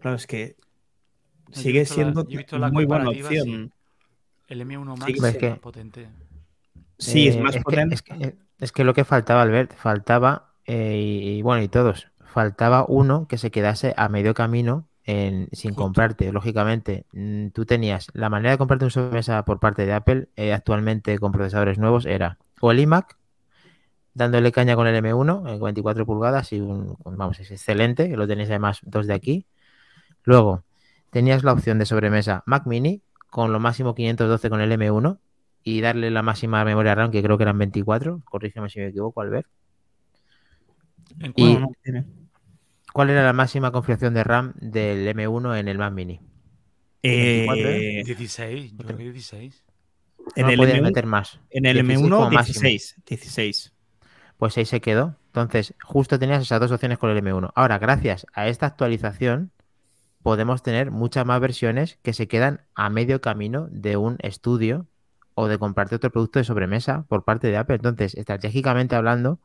claro, 0.00 0.16
es 0.16 0.26
que 0.26 0.56
sigue 1.52 1.84
siendo 1.84 2.26
yo 2.28 2.34
he 2.34 2.36
visto 2.38 2.58
la 2.58 2.70
muy 2.70 2.84
buena 2.84 3.04
comparativa, 3.06 3.28
sí. 3.30 3.38
opción. 3.40 3.72
El 4.48 4.60
M1 4.62 4.96
Max 4.96 5.04
Sí, 5.12 5.26
es 5.26 5.36
que- 5.36 5.50
más 5.50 5.58
potente. 5.60 6.08
Sí, 6.98 7.28
es 7.28 7.36
Eh, 7.36 7.40
más 7.40 7.54
que- 7.56 7.62
potente. 7.62 7.94
Es 7.94 8.02
que, 8.02 8.36
es 8.58 8.72
que 8.72 8.84
lo 8.84 8.94
que 8.94 9.04
faltaba, 9.04 9.42
Albert, 9.42 9.74
faltaba, 9.74 10.52
eh, 10.66 10.96
y, 10.98 11.28
y 11.38 11.42
bueno, 11.42 11.62
y 11.62 11.68
todos, 11.68 12.08
faltaba 12.24 12.84
uno 12.86 13.26
que 13.28 13.38
se 13.38 13.50
quedase 13.50 13.94
a 13.96 14.08
medio 14.08 14.34
camino 14.34 14.88
en- 15.04 15.48
sin 15.52 15.70
Justo. 15.70 15.82
comprarte. 15.84 16.32
Lógicamente, 16.32 17.04
mm, 17.12 17.48
tú 17.48 17.64
tenías 17.66 18.08
la 18.12 18.28
manera 18.28 18.52
de 18.52 18.58
comprarte 18.58 18.84
un 18.84 18.90
sobremesa 18.90 19.44
por 19.44 19.58
parte 19.58 19.86
de 19.86 19.92
Apple, 19.92 20.28
eh, 20.36 20.52
actualmente 20.52 21.18
con 21.18 21.32
procesadores 21.32 21.78
nuevos, 21.78 22.06
era 22.06 22.38
o 22.60 22.70
el 22.70 22.80
iMac, 22.80 23.16
dándole 24.14 24.52
caña 24.52 24.76
con 24.76 24.86
el 24.86 24.96
M1, 24.96 25.48
en 25.48 25.60
24 25.60 26.04
pulgadas, 26.04 26.52
y 26.52 26.60
un, 26.60 26.96
vamos, 27.04 27.40
es 27.40 27.50
excelente, 27.50 28.08
lo 28.16 28.26
tenéis 28.26 28.50
además 28.50 28.80
dos 28.82 29.06
de 29.06 29.14
aquí. 29.14 29.46
Luego, 30.24 30.64
tenías 31.10 31.44
la 31.44 31.52
opción 31.52 31.78
de 31.78 31.86
sobremesa 31.86 32.42
Mac 32.46 32.66
Mini, 32.66 33.02
con 33.30 33.52
lo 33.52 33.60
máximo 33.60 33.94
512 33.94 34.50
con 34.50 34.60
el 34.60 34.72
M1, 34.72 35.18
y 35.62 35.80
darle 35.80 36.10
la 36.10 36.22
máxima 36.22 36.64
memoria 36.64 36.94
RAM, 36.94 37.10
que 37.10 37.22
creo 37.22 37.36
que 37.38 37.44
eran 37.44 37.58
24. 37.58 38.20
Corrígeme 38.24 38.68
si 38.68 38.80
me 38.80 38.88
equivoco, 38.88 39.20
Albert. 39.20 39.46
¿En 41.20 41.32
Y- 41.36 41.42
cuál? 41.54 41.54
No, 41.54 41.60
no 41.60 41.72
tiene. 41.82 42.04
¿Cuál 42.92 43.10
era 43.10 43.24
la 43.24 43.32
máxima 43.32 43.70
configuración 43.70 44.14
de 44.14 44.24
RAM 44.24 44.52
del 44.56 45.06
M1 45.16 45.58
en 45.58 45.68
el 45.68 45.78
Mac 45.78 45.92
Mini? 45.92 46.20
Eh, 47.02 47.46
24, 47.48 47.70
¿eh? 47.70 48.02
16, 48.04 48.72
yo 48.72 48.84
creo 48.84 48.96
que 48.98 49.12
16. 49.12 49.64
en, 50.36 50.42
no 50.42 50.50
el 50.50 50.56
podías 50.56 50.78
M1, 50.78 50.82
meter 50.82 51.06
más. 51.06 51.40
en 51.50 51.66
el 51.66 51.74
16 51.74 52.00
M1, 52.00 52.16
como 52.16 52.30
máximo. 52.30 52.62
16. 52.62 52.96
16. 53.06 53.72
Pues 54.36 54.56
ahí 54.58 54.64
se 54.64 54.80
quedó. 54.80 55.16
Entonces, 55.26 55.74
justo 55.84 56.18
tenías 56.18 56.42
esas 56.42 56.60
dos 56.60 56.72
opciones 56.72 56.98
con 56.98 57.10
el 57.10 57.22
M1. 57.22 57.52
Ahora, 57.54 57.78
gracias 57.78 58.26
a 58.32 58.48
esta 58.48 58.66
actualización, 58.66 59.52
podemos 60.22 60.62
tener 60.62 60.90
muchas 60.90 61.24
más 61.24 61.40
versiones 61.40 61.98
que 62.02 62.12
se 62.12 62.28
quedan 62.28 62.62
a 62.74 62.90
medio 62.90 63.20
camino 63.20 63.68
de 63.70 63.96
un 63.96 64.16
estudio 64.20 64.86
o 65.34 65.46
de 65.48 65.58
comprarte 65.58 65.94
otro 65.94 66.10
producto 66.10 66.38
de 66.38 66.44
sobremesa 66.44 67.04
por 67.08 67.24
parte 67.24 67.48
de 67.48 67.56
Apple. 67.56 67.76
Entonces, 67.76 68.14
estratégicamente 68.14 68.96
hablando, 68.96 69.40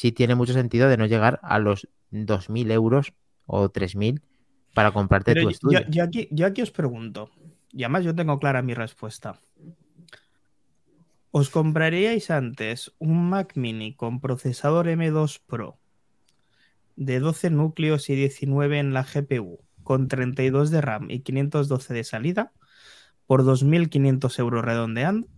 sí 0.00 0.12
tiene 0.12 0.34
mucho 0.34 0.54
sentido 0.54 0.88
de 0.88 0.96
no 0.96 1.04
llegar 1.04 1.40
a 1.42 1.58
los 1.58 1.86
2.000 2.10 2.70
euros 2.72 3.12
o 3.44 3.68
3.000 3.68 4.22
para 4.72 4.92
comprarte 4.92 5.34
Pero 5.34 5.42
tu 5.42 5.48
yo, 5.48 5.50
estudio. 5.50 5.80
yo 5.90 6.02
aquí, 6.02 6.26
yo 6.30 6.46
aquí 6.46 6.62
os 6.62 6.70
pregunto, 6.70 7.30
y 7.70 7.82
además 7.82 8.04
yo 8.04 8.14
tengo 8.14 8.38
clara 8.38 8.62
mi 8.62 8.72
respuesta. 8.72 9.38
¿Os 11.30 11.50
compraríais 11.50 12.30
antes 12.30 12.94
un 12.98 13.28
Mac 13.28 13.52
Mini 13.56 13.94
con 13.94 14.22
procesador 14.22 14.86
M2 14.86 15.42
Pro 15.46 15.78
de 16.96 17.20
12 17.20 17.50
núcleos 17.50 18.08
y 18.08 18.14
19 18.14 18.78
en 18.78 18.94
la 18.94 19.04
GPU, 19.04 19.60
con 19.82 20.08
32 20.08 20.70
de 20.70 20.80
RAM 20.80 21.10
y 21.10 21.20
512 21.20 21.92
de 21.92 22.04
salida, 22.04 22.52
por 23.26 23.44
2.500 23.44 24.38
euros 24.38 24.64
redondeando? 24.64 25.28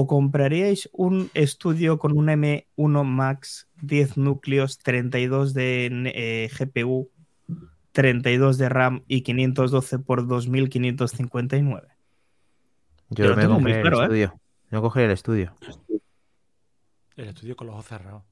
¿O 0.00 0.06
compraríais 0.06 0.88
un 0.92 1.28
estudio 1.34 1.98
con 1.98 2.16
un 2.16 2.28
M1 2.28 3.04
Max 3.04 3.66
10 3.82 4.16
núcleos, 4.16 4.78
32 4.78 5.54
de 5.54 5.90
eh, 6.14 6.48
GPU, 6.56 7.10
32 7.90 8.58
de 8.58 8.68
RAM 8.68 9.02
y 9.08 9.22
512 9.22 9.98
por 9.98 10.28
2.559? 10.28 11.88
Yo, 13.10 13.24
yo 13.24 13.34
me 13.34 13.42
tengo 13.42 13.58
muy 13.58 13.72
cogería 13.72 13.82
claro, 13.82 13.96
¿eh? 13.96 13.98
el 13.98 14.04
estudio. 14.04 14.40
Yo 14.70 14.82
cogería 14.82 15.06
el 15.06 15.12
estudio. 15.12 15.54
El 17.16 17.28
estudio 17.30 17.56
con 17.56 17.66
los 17.66 17.74
ojos 17.74 17.86
cerrados. 17.86 18.22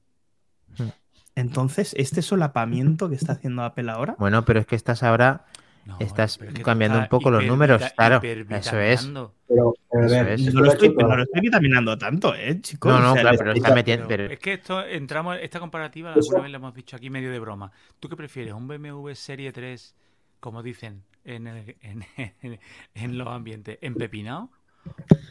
Entonces, 1.35 1.93
este 1.97 2.21
solapamiento 2.21 3.09
que 3.09 3.15
está 3.15 3.33
haciendo 3.33 3.63
Apple 3.63 3.91
ahora, 3.91 4.15
Bueno, 4.17 4.45
pero 4.45 4.61
es 4.61 4.67
que 4.67 4.77
estás 4.77 5.03
ahora 5.03 5.43
No, 5.87 5.97
Estás 6.01 6.37
cambiando 6.65 6.99
un 6.99 7.07
poco 7.07 7.31
los 7.31 7.45
números, 7.45 7.81
claro, 7.95 8.19
eso 8.21 8.77
es. 8.77 9.05
Pero, 9.05 9.33
pero 9.47 9.73
a 10.03 10.05
Eso 10.05 10.15
ver, 10.15 10.27
es. 10.33 10.41
esto 10.41 10.53
no 10.59 10.65
lo, 10.65 10.71
estoy, 10.73 10.89
no 10.93 11.15
lo 11.15 11.23
estoy 11.23 11.39
vitaminando 11.39 11.97
tanto, 11.97 12.35
¿eh, 12.35 12.59
chicos? 12.59 12.91
No, 12.91 12.99
no, 12.99 13.11
O 13.11 13.13
sea, 13.13 13.21
claro, 13.21 13.37
pero 13.37 13.51
está 13.53 13.73
metiendo. 13.73 14.05
Pero 14.05 14.25
es 14.25 14.37
que 14.39 14.53
esto 14.53 14.85
entramos, 14.85 15.37
esta 15.41 15.61
comparativa 15.61 16.11
Eso- 16.11 16.19
alguna 16.19 16.41
vez 16.41 16.51
la 16.51 16.57
hemos 16.57 16.73
dicho 16.73 16.97
aquí 16.97 17.09
medio 17.09 17.31
de 17.31 17.39
broma. 17.39 17.71
¿Tú 18.01 18.09
qué 18.09 18.17
prefieres? 18.17 18.53
¿Un 18.53 18.67
BMW 18.67 19.13
Serie 19.15 19.53
3, 19.53 19.95
como 20.41 20.61
dicen 20.61 21.05
en, 21.23 21.47
el- 21.47 21.77
en, 21.81 22.03
en- 22.41 22.59
en 22.93 23.17
los 23.17 23.27
ambientes, 23.29 23.77
empepinado? 23.81 24.49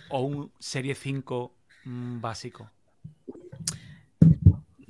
¿O 0.09 0.21
un 0.23 0.53
Serie 0.59 0.95
5 0.95 1.55
mm, 1.85 2.21
básico? 2.23 2.71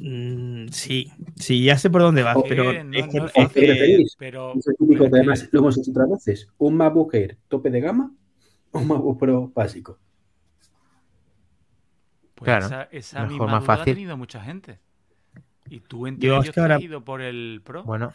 Mm, 0.09 0.69
sí, 0.69 1.11
sí, 1.35 1.65
ya 1.65 1.77
sé 1.77 1.91
por 1.91 2.01
dónde 2.03 2.23
vas, 2.23 2.37
Eh, 2.37 2.43
pero 2.49 2.65
no- 2.65 2.71
es 2.97 3.09
que- 3.09 3.19
no 3.19 3.27
es 3.27 3.33
es 3.35 3.43
fácil, 3.45 3.61
que- 3.63 3.67
preferís? 3.67 4.17
Pero, 4.17 4.53
Es 4.57 4.67
el 4.69 4.77
típico 4.77 5.01
que 5.11 5.17
además 5.17 5.49
lo 5.51 5.59
hemos 5.61 5.79
hecho 5.79 5.91
otras 5.91 6.11
veces. 6.11 6.49
Un 6.59 6.77
MacBook 6.77 7.13
Air 7.15 7.39
tope 7.49 7.71
de 7.71 7.81
gama 7.81 8.13
o 8.71 8.79
un 8.79 8.87
MacBook 8.87 9.19
Pro 9.19 9.51
básico. 9.55 9.99
pues 12.35 12.45
Claro, 12.47 12.67
esa, 12.67 12.83
esa 12.93 13.21
mejor, 13.23 13.31
misma 13.33 13.47
más 13.47 13.61
duda 13.63 13.67
la 13.69 13.75
ha 13.75 13.77
fácil. 13.79 13.95
tenido 13.95 14.17
mucha 14.17 14.41
gente. 14.43 14.79
Y 15.71 15.81
tú 15.81 16.07
entre 16.07 16.29
Yo 16.29 16.39
es 16.43 16.51
que 16.51 16.61
ahora- 16.61 16.77
has 16.77 16.83
ido 16.83 17.03
por 17.03 17.23
el 17.23 17.63
Pro. 17.65 17.83
Bueno, 17.85 18.13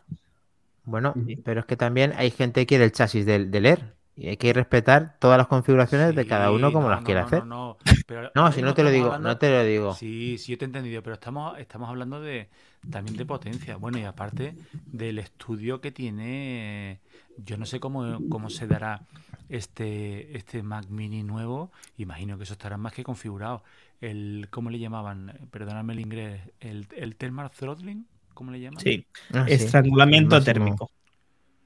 bueno, 0.85 1.13
pero 1.43 1.61
es 1.61 1.65
que 1.65 1.75
también 1.75 2.13
hay 2.15 2.29
gente 2.31 2.61
que 2.61 2.65
quiere 2.67 2.83
el 2.85 2.91
chasis 2.91 3.25
del, 3.25 3.49
del 3.51 3.65
Air 3.65 3.95
y 4.15 4.27
hay 4.29 4.37
que 4.37 4.53
respetar 4.53 5.17
todas 5.19 5.37
las 5.37 5.47
configuraciones 5.47 6.15
de 6.15 6.25
cada 6.25 6.51
uno 6.51 6.71
como 6.73 6.89
no, 6.89 6.91
las 6.91 7.01
no, 7.01 7.15
hacer. 7.21 7.43
No, 7.43 7.45
no, 7.45 7.77
pero 8.05 8.31
No, 8.35 8.51
ahora 8.51 8.53
si 8.53 8.61
no 8.63 8.73
te 8.73 8.83
lo 8.83 8.89
digo, 8.91 9.15
hablando- 9.15 9.19
no 9.19 9.37
te 9.37 9.49
lo 9.51 9.63
digo. 9.63 9.99
Sí, 9.99 10.37
sí, 10.39 10.51
yo 10.53 10.57
te 10.57 10.65
he 10.65 10.67
entendido, 10.67 11.03
pero 11.03 11.15
estamos, 11.15 11.57
estamos 11.59 11.89
hablando 11.89 12.21
de 12.21 12.49
también 12.89 13.15
de 13.17 13.25
potencia. 13.25 13.75
Bueno, 13.77 13.99
y 13.99 14.03
aparte 14.05 14.55
del 14.91 15.19
estudio 15.19 15.81
que 15.81 15.91
tiene, 15.91 17.01
yo 17.37 17.57
no 17.57 17.65
sé 17.65 17.79
cómo, 17.79 18.23
cómo 18.29 18.49
se 18.49 18.67
dará 18.67 19.03
este, 19.49 20.37
este 20.37 20.63
Mac 20.63 20.87
Mini 20.89 21.23
nuevo. 21.23 21.71
Imagino 21.97 22.37
que 22.37 22.43
eso 22.43 22.53
estará 22.53 22.77
más 22.77 22.93
que 22.93 23.03
configurado. 23.03 23.63
El, 24.01 24.47
¿cómo 24.51 24.69
le 24.69 24.79
llamaban? 24.79 25.39
Perdóname 25.51 25.93
el 25.93 25.99
inglés. 26.01 26.41
El, 26.59 26.87
el 26.95 27.15
thermal 27.17 27.51
throttling, 27.51 28.07
¿cómo 28.33 28.51
le 28.51 28.59
llaman? 28.61 28.85
sí, 28.85 29.07
Ah, 29.33 29.49
sí. 29.49 29.75
estrangulamiento 29.75 30.43
térmico. 30.43 30.91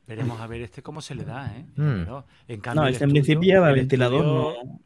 Veremos 0.07 0.39
a 0.39 0.47
ver 0.47 0.61
este 0.61 0.81
cómo 0.83 1.01
se 1.01 1.15
le 1.15 1.23
da, 1.25 1.55
¿eh? 1.57 1.65
Mm. 1.75 2.05
En 2.47 2.59
cambio, 2.61 2.81
No, 2.83 2.87
el 2.87 2.93
este 2.93 3.03
en 3.05 3.09
estudio- 3.09 3.23
principio 3.23 3.41
lleva 3.53 3.69
el 3.69 3.75
ventilador, 3.75 4.21
estudio- 4.25 4.63
no. 4.63 4.79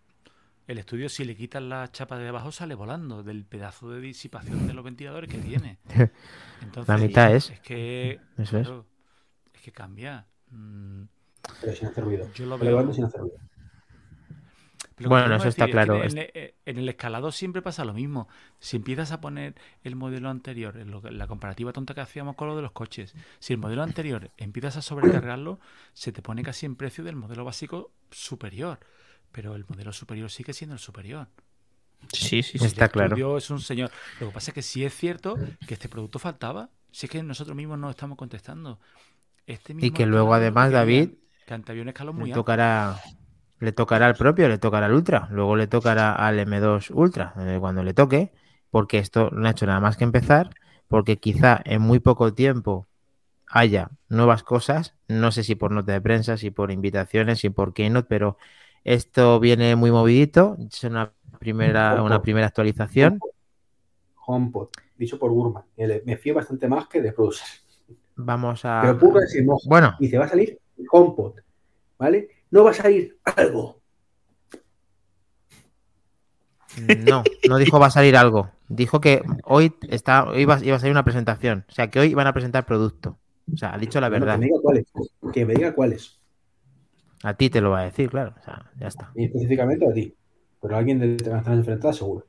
El 0.67 0.77
estudio, 0.77 1.10
si 1.10 1.25
le 1.25 1.36
quitas 1.36 1.63
la 1.63 1.91
chapa 1.91 2.17
de 2.19 2.27
abajo, 2.27 2.51
sale 2.51 2.75
volando 2.75 3.23
del 3.23 3.43
pedazo 3.43 3.89
de 3.89 3.99
disipación 4.01 4.67
de 4.67 4.73
los 4.73 4.86
ventiladores 4.86 5.29
que 5.29 5.39
tiene. 5.39 5.79
Entonces, 6.62 6.88
La 6.88 6.97
mitad 6.97 7.34
es. 7.36 7.49
Es 7.49 7.60
que. 7.60 8.19
Eso 8.38 8.58
es. 8.60 8.67
claro, 8.67 8.86
es 9.53 9.62
que 9.62 9.71
cambia. 9.71 10.27
Mm, 10.51 11.03
Pero 11.62 11.73
sin 11.75 11.88
hacer 11.88 12.03
ruido. 12.03 12.27
Yo 12.36 12.45
lo 12.45 12.58
veo. 12.60 12.93
sin 12.93 13.03
hacer 13.03 13.19
ruido. 13.21 13.38
Pero 15.00 15.10
Bueno, 15.10 15.36
eso 15.36 15.48
está 15.48 15.68
claro. 15.68 16.04
En, 16.04 16.18
el- 16.18 16.54
en 16.66 16.78
el 16.78 16.90
escalado 16.90 17.32
siempre 17.32 17.62
pasa 17.62 17.86
lo 17.86 17.94
mismo. 17.94 18.28
Si 18.60 18.78
empiezas 18.78 19.12
a 19.12 19.22
poner 19.22 19.56
el 19.84 19.96
modelo 19.96 20.30
anterior, 20.30 20.78
en 20.78 21.18
la 21.18 21.28
comparativa 21.28 21.74
tonta 21.74 21.94
que 21.94 22.02
hacíamos 22.02 22.36
con 22.36 22.48
lo 22.48 22.56
de 22.56 22.62
los 22.62 22.72
coches, 22.72 23.16
si 23.40 23.54
el 23.54 23.60
modelo 23.60 23.82
anterior 23.84 24.30
empiezas 24.38 24.78
a 24.78 24.82
sobrecargarlo, 24.82 25.60
se 25.94 26.12
te 26.12 26.22
pone 26.22 26.44
casi 26.44 26.66
en 26.66 26.76
precio 26.76 27.04
del 27.04 27.16
modelo 27.16 27.46
básico 27.46 27.92
superior. 28.12 28.80
Pero 29.32 29.56
el 29.56 29.66
modelo 29.68 29.94
superior 29.94 30.30
sigue 30.30 30.54
siendo 30.54 30.74
el 30.76 30.80
superior. 30.80 31.28
Sí, 32.14 32.42
sí, 32.44 32.58
sí. 32.58 32.66
Está 32.66 32.90
claro. 32.90 33.38
es 33.38 33.50
un 33.50 33.60
señor. 33.60 33.92
Lo 34.20 34.28
que 34.28 34.34
pasa 34.34 34.52
es 34.52 34.56
que 34.56 34.62
sí 34.62 34.84
es 34.84 34.94
cierto 34.96 35.38
que 35.68 35.74
este 35.76 35.90
producto 35.90 36.20
faltaba. 36.20 36.70
Si 36.92 37.06
es 37.06 37.12
que 37.12 37.22
nosotros 37.24 37.56
mismos 37.56 37.78
no 37.78 37.90
estamos 37.90 38.18
contestando. 38.18 38.80
Este 39.46 39.74
Y 39.74 39.76
mismo 39.76 39.98
que 39.98 40.06
luego 40.06 40.34
además, 40.34 40.72
David, 40.72 41.10
que 41.46 41.54
antes 41.54 41.70
había 41.72 41.84
un 41.84 41.90
escalón 41.90 42.16
muy 42.16 42.30
le 42.30 42.36
alto. 42.36 42.46
Le 43.60 43.72
tocará 43.72 44.08
al 44.08 44.15
propio, 44.15 44.48
le 44.50 44.58
tocará 44.58 44.86
al 44.88 44.93
Ultra, 44.93 45.28
luego 45.32 45.56
le 45.56 45.67
tocará 45.67 46.13
al 46.13 46.39
M2 46.39 46.91
Ultra, 46.91 47.34
eh, 47.38 47.58
cuando 47.60 47.84
le 47.84 47.93
toque, 47.93 48.32
porque 48.72 49.00
esto 49.00 49.30
no 49.32 49.48
ha 49.48 49.52
hecho 49.52 49.65
nada 49.65 49.80
más 49.80 49.98
que 49.98 50.04
empezar, 50.06 50.52
porque 50.88 51.17
quizá 51.19 51.62
en 51.65 51.82
muy 51.82 52.00
poco 52.00 52.34
tiempo 52.34 52.88
haya 53.48 53.89
nuevas 54.10 54.43
cosas, 54.43 54.95
no 55.08 55.32
sé 55.32 55.43
si 55.43 55.56
por 55.56 55.72
nota 55.72 55.93
de 55.93 56.02
prensa, 56.02 56.38
si 56.38 56.52
por 56.52 56.72
invitaciones, 56.72 57.39
si 57.39 57.50
por 57.50 57.74
Keynote, 57.74 58.08
pero 58.08 58.38
esto 58.84 59.39
viene 59.39 59.76
muy 59.76 59.91
movidito, 59.91 60.58
es 60.72 60.84
una 60.84 61.13
primera, 61.39 62.02
una 62.04 62.22
primera 62.22 62.48
actualización. 62.48 63.19
HomePod, 64.28 64.69
dicho 64.98 65.17
por 65.17 65.32
Gurman. 65.32 65.63
le- 65.78 66.04
Me 66.06 66.17
fío 66.17 66.36
bastante 66.36 66.67
más 66.67 66.88
que 66.88 67.02
de 67.02 67.12
Producer. 67.12 67.48
Vamos 68.15 68.62
a... 68.65 68.82
Pero 69.00 69.28
se 69.28 69.43
moja. 69.43 69.67
Bueno, 69.69 69.98
Dice, 70.00 70.17
va 70.17 70.26
a 70.26 70.30
salir 70.30 70.60
HomePod. 70.91 71.34
¿Vale? 71.98 72.30
No 72.52 72.64
va 72.64 72.72
a 72.72 72.74
salir 72.74 73.18
algo. 73.38 73.80
No, 77.06 77.24
no 77.50 77.58
dijo 77.58 77.80
va 77.80 77.88
a 77.88 77.92
salir 77.92 78.16
algo. 78.16 78.50
Dijo 78.68 79.02
que 79.02 79.22
hoy 79.44 79.74
está, 79.90 80.26
hoy 80.30 80.42
iba, 80.44 80.60
iba 80.64 80.76
a 80.76 80.80
salir 80.80 80.92
una 80.92 81.04
presentación. 81.04 81.66
O 81.68 81.72
sea, 81.72 81.90
que 81.90 82.00
hoy 82.00 82.14
van 82.14 82.28
a 82.28 82.34
presentar 82.34 82.66
producto. 82.66 83.18
O 83.52 83.58
sea, 83.58 83.74
ha 83.74 83.78
dicho 83.78 84.00
la 84.00 84.10
Bueno, 84.10 84.26
verdad. 84.26 84.40
que 84.40 84.46
me 84.46 84.46
diga 84.48 84.62
cuáles. 84.62 84.86
Que 85.34 85.46
me 85.46 85.54
diga 85.56 85.74
cuáles. 85.74 86.20
A 87.24 87.34
ti 87.34 87.50
te 87.50 87.60
lo 87.60 87.72
va 87.72 87.82
a 87.82 87.86
decir, 87.86 88.10
claro. 88.10 88.34
O 88.40 88.44
sea, 88.44 88.72
ya 88.80 88.88
está. 88.88 89.12
Y 89.16 89.26
específicamente 89.26 89.86
a 89.90 89.94
ti. 89.94 90.16
Pero 90.62 90.76
a 90.76 90.80
alguien 90.80 91.00
de 91.00 91.08
Internacional 91.08 91.60
enfrentada, 91.60 91.94
seguro. 91.94 92.28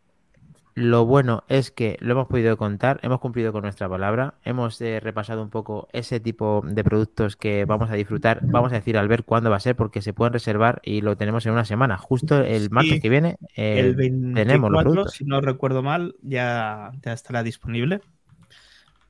Lo 0.74 1.04
bueno 1.04 1.42
es 1.48 1.70
que 1.70 1.96
lo 2.00 2.12
hemos 2.12 2.28
podido 2.28 2.56
contar, 2.56 3.00
hemos 3.02 3.20
cumplido 3.20 3.52
con 3.52 3.62
nuestra 3.62 3.88
palabra, 3.88 4.34
hemos 4.44 4.80
eh, 4.80 5.00
repasado 5.00 5.42
un 5.42 5.50
poco 5.50 5.88
ese 5.92 6.20
tipo 6.20 6.62
de 6.64 6.84
productos 6.84 7.36
que 7.36 7.64
vamos 7.64 7.90
a 7.90 7.94
disfrutar. 7.94 8.40
Vamos 8.42 8.72
a 8.72 8.76
decir 8.76 8.96
al 8.96 9.08
ver 9.08 9.24
cuándo 9.24 9.50
va 9.50 9.56
a 9.56 9.60
ser, 9.60 9.74
porque 9.74 10.00
se 10.00 10.12
pueden 10.12 10.32
reservar 10.32 10.80
y 10.84 11.00
lo 11.00 11.16
tenemos 11.16 11.44
en 11.46 11.52
una 11.52 11.64
semana. 11.64 11.98
Justo 11.98 12.40
el 12.40 12.70
martes 12.70 13.00
que 13.00 13.08
viene 13.08 13.36
eh, 13.56 13.80
el 13.80 13.96
tenemos 13.96 14.70
los 14.70 14.84
24, 14.84 14.92
productos. 14.92 15.14
si 15.14 15.24
no 15.24 15.40
recuerdo 15.40 15.82
mal, 15.82 16.14
ya, 16.22 16.92
ya 17.02 17.12
estará 17.12 17.42
disponible. 17.42 18.00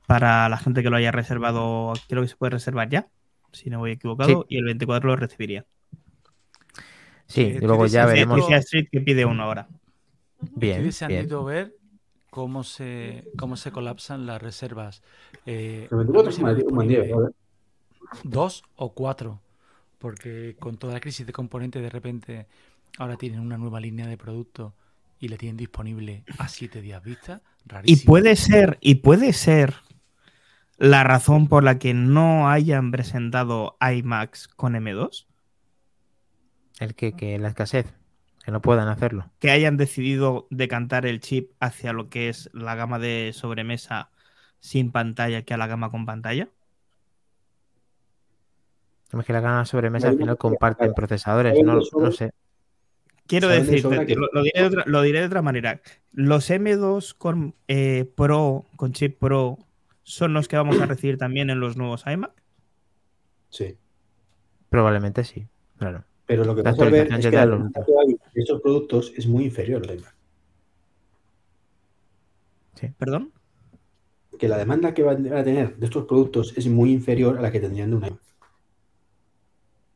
Para 0.07 0.49
la 0.49 0.57
gente 0.57 0.83
que 0.83 0.89
lo 0.89 0.97
haya 0.97 1.11
reservado, 1.11 1.93
creo 2.09 2.23
que 2.23 2.27
se 2.27 2.35
puede 2.35 2.51
reservar 2.51 2.89
ya, 2.89 3.07
si 3.51 3.69
no 3.69 3.79
voy 3.79 3.91
equivocado, 3.91 4.45
y 4.49 4.57
el 4.57 4.65
24 4.65 5.09
lo 5.09 5.15
recibiría. 5.15 5.65
Sí, 7.27 7.45
Sí, 7.45 7.57
y 7.57 7.59
luego 7.59 7.85
estoy 7.85 7.99
ya 7.99 8.05
veremos. 8.07 8.51
Street 8.51 8.87
que 8.91 8.99
pide 8.99 9.23
uno 9.23 9.43
ahora. 9.43 9.69
Bien, 10.55 10.81
Estoy 10.81 10.83
bien. 11.05 11.29
deseando 11.29 11.43
ver 11.45 11.75
cómo 12.29 12.63
se, 12.63 13.29
cómo 13.37 13.57
se 13.57 13.71
colapsan 13.71 14.25
las 14.25 14.41
reservas. 14.41 15.03
Eh, 15.45 15.87
El 15.91 15.97
24 15.97 16.31
es 16.31 16.39
a 16.39 16.43
ver 16.43 16.57
si 16.57 16.63
un 16.63 16.75
buen 16.75 16.87
día, 16.87 17.01
disponible 17.01 17.13
¿vale? 17.13 17.29
Dos 18.23 18.63
o 18.75 18.93
cuatro. 18.93 19.41
Porque 19.99 20.55
con 20.59 20.77
toda 20.77 20.93
la 20.93 20.99
crisis 20.99 21.25
de 21.25 21.33
componentes, 21.33 21.81
de 21.81 21.89
repente, 21.89 22.47
ahora 22.97 23.17
tienen 23.17 23.39
una 23.39 23.57
nueva 23.57 23.79
línea 23.79 24.07
de 24.07 24.17
producto 24.17 24.73
y 25.19 25.27
la 25.27 25.37
tienen 25.37 25.57
disponible 25.57 26.23
a 26.37 26.47
siete 26.47 26.81
días 26.81 27.03
vista. 27.03 27.41
Y 27.83 27.97
puede 27.97 28.35
ser, 28.35 28.77
y 28.81 28.95
puede 28.95 29.33
ser 29.33 29.75
la 30.77 31.03
razón 31.03 31.47
por 31.47 31.63
la 31.63 31.77
que 31.79 31.93
no 31.93 32.49
hayan 32.49 32.91
presentado 32.91 33.77
iMacs 33.81 34.47
con 34.47 34.75
M2, 34.75 35.27
El 36.79 36.95
que, 36.95 37.13
que 37.13 37.37
la 37.39 37.47
escasez, 37.49 37.93
que 38.43 38.51
no 38.51 38.61
puedan 38.61 38.87
hacerlo. 38.87 39.29
que 39.39 39.51
hayan 39.51 39.77
decidido 39.77 40.47
decantar 40.49 41.05
el 41.05 41.19
chip 41.19 41.51
hacia 41.59 41.93
lo 41.93 42.09
que 42.09 42.29
es 42.29 42.49
la 42.53 42.75
gama 42.75 42.97
de 42.99 43.31
sobremesa 43.33 44.09
sin 44.59 44.91
pantalla 44.91 45.43
que 45.43 45.53
a 45.53 45.57
la 45.57 45.67
gama 45.67 45.89
con 45.91 46.05
pantalla. 46.05 46.49
Es 49.17 49.25
que 49.25 49.33
la 49.33 49.41
gana 49.41 49.65
sobremesa 49.65 50.07
al 50.07 50.13
final 50.13 50.27
no, 50.27 50.37
comparten 50.37 50.93
procesadores, 50.93 51.61
no, 51.63 51.79
no 51.99 52.11
sé. 52.11 52.31
Quiero 53.27 53.47
Saben 53.47 53.63
de 53.63 53.65
decir, 53.71 53.81
sobra 53.81 54.05
que- 54.05 54.15
lo, 54.15 54.27
lo 54.31 54.43
diré 54.43 54.61
de 54.61 54.67
otra, 54.67 54.83
lo 54.85 55.01
diré 55.01 55.19
de 55.19 55.25
otra 55.25 55.41
manera. 55.41 55.81
Los 56.13 56.49
M2 56.49 57.13
con 57.13 57.55
eh, 57.67 58.09
Pro, 58.15 58.65
con 58.75 58.93
chip 58.93 59.19
Pro, 59.19 59.57
son 60.03 60.33
los 60.33 60.47
que 60.47 60.57
vamos 60.57 60.79
a 60.81 60.85
recibir 60.85 61.17
también 61.17 61.49
en 61.49 61.59
los 61.59 61.77
nuevos 61.77 62.03
iMac. 62.07 62.31
Sí. 63.49 63.77
Probablemente 64.69 65.23
sí, 65.25 65.47
claro. 65.77 66.05
Pero 66.31 66.45
lo 66.45 66.55
que 66.55 66.63
La 66.63 66.71
vas 66.71 66.79
a 66.79 66.85
ver 66.85 67.11
es 67.11 67.25
que 67.25 67.31
la 67.31 67.45
que 67.85 67.91
hay 67.99 68.17
de 68.33 68.41
estos 68.41 68.61
productos 68.61 69.11
es 69.17 69.27
muy 69.27 69.43
inferior 69.43 69.81
al 69.83 69.97
iMac. 69.97 70.15
¿Perdón? 72.97 73.33
Que 74.39 74.47
la 74.47 74.57
demanda 74.57 74.93
que 74.93 75.03
van 75.03 75.27
a 75.33 75.43
tener 75.43 75.75
de 75.75 75.85
estos 75.85 76.05
productos 76.05 76.53
es 76.55 76.67
muy 76.67 76.93
inferior 76.93 77.37
a 77.37 77.41
la 77.41 77.51
que 77.51 77.59
tendrían 77.59 77.89
de 77.89 77.95
un 77.97 78.05
iMac. 78.05 78.21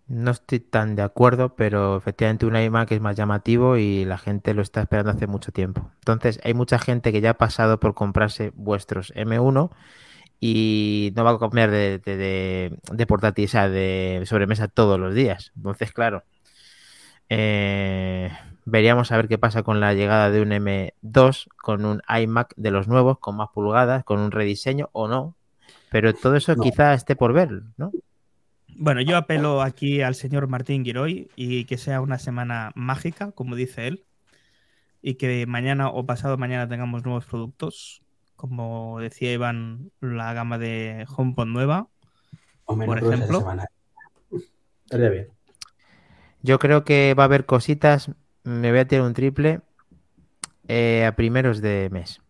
No 0.08 0.32
estoy 0.32 0.60
tan 0.60 0.98
de 0.98 1.04
acuerdo, 1.04 1.56
pero 1.56 1.96
efectivamente 1.96 2.46
un 2.46 2.58
iMac 2.58 2.92
es 2.92 3.00
más 3.00 3.16
llamativo 3.16 3.78
y 3.78 4.04
la 4.04 4.18
gente 4.18 4.54
lo 4.54 4.62
está 4.62 4.82
esperando 4.82 5.12
hace 5.12 5.28
mucho 5.28 5.54
tiempo. 5.54 5.90
Entonces, 6.00 6.42
hay 6.44 6.54
mucha 6.54 6.80
gente 6.80 7.14
que 7.14 7.22
ya 7.22 7.30
ha 7.30 7.38
pasado 7.38 7.80
por 7.80 7.94
comprarse 7.94 8.52
vuestros 8.56 9.14
M1 9.16 9.70
y 10.40 11.12
no 11.16 11.24
va 11.24 11.32
a 11.32 11.38
comer 11.40 11.72
de, 11.72 12.00
de, 12.00 12.18
de- 12.18 12.80
de 12.92 13.08
portátil, 13.08 13.46
o 13.46 13.48
sea, 13.50 13.70
de 13.70 14.24
sobremesa 14.26 14.68
todos 14.68 15.00
los 15.00 15.14
días. 15.16 15.52
Entonces, 15.56 15.92
claro, 15.94 16.24
eh, 17.30 18.32
veríamos 18.66 19.12
a 19.12 19.18
ver 19.18 19.28
qué 19.28 19.38
pasa 19.38 19.64
con 19.64 19.80
la 19.80 19.94
llegada 19.94 20.30
de 20.32 20.42
un 20.42 20.52
M2 20.52 21.48
con 21.58 21.86
un 21.86 22.02
iMac 22.08 22.54
de 22.56 22.72
los 22.72 22.88
nuevos, 22.88 23.20
con 23.20 23.38
más 23.38 23.50
pulgadas, 23.54 24.04
con 24.04 24.20
un 24.20 24.32
rediseño 24.32 24.90
o 24.94 25.08
no. 25.08 25.36
Pero 25.90 26.14
todo 26.14 26.36
eso 26.36 26.56
No. 26.56 26.64
quizá 26.64 26.94
esté 26.94 27.16
por 27.16 27.34
ver, 27.34 27.50
¿no? 27.78 27.92
Bueno, 28.78 29.02
yo 29.02 29.16
apelo 29.18 29.62
aquí 29.62 30.02
al 30.02 30.16
señor 30.16 30.48
Martín 30.48 30.84
Giroy 30.84 31.30
y 31.36 31.66
que 31.66 31.78
sea 31.78 32.02
una 32.02 32.20
semana 32.20 32.72
mágica, 32.76 33.32
como 33.32 33.56
dice 33.56 33.88
él, 33.88 34.04
y 35.02 35.16
que 35.16 35.46
mañana 35.48 35.90
o 35.90 36.06
pasado 36.06 36.38
mañana 36.38 36.68
tengamos 36.68 37.04
nuevos 37.06 37.26
productos. 37.26 38.02
Como 38.36 39.00
decía 39.00 39.34
Iván, 39.34 39.92
la 40.02 40.34
gama 40.34 40.58
de 40.58 41.06
HomePod 41.16 41.46
nueva. 41.48 41.88
O 42.66 42.76
menos 42.76 43.00
Por 43.00 43.14
ejemplo. 43.14 43.40
semana. 43.40 43.66
Estaría 44.86 45.10
bien. 45.10 45.28
Yo 46.42 46.60
creo 46.60 46.84
que 46.84 47.14
va 47.14 47.24
a 47.24 47.26
haber 47.26 47.46
cositas. 47.46 48.12
Me 48.44 48.70
voy 48.72 48.80
a 48.80 48.88
tirar 48.88 49.06
un 49.06 49.14
triple 49.14 49.62
eh, 50.68 51.06
a 51.06 51.16
primeros 51.16 51.62
de 51.62 51.90
mes. 51.92 52.22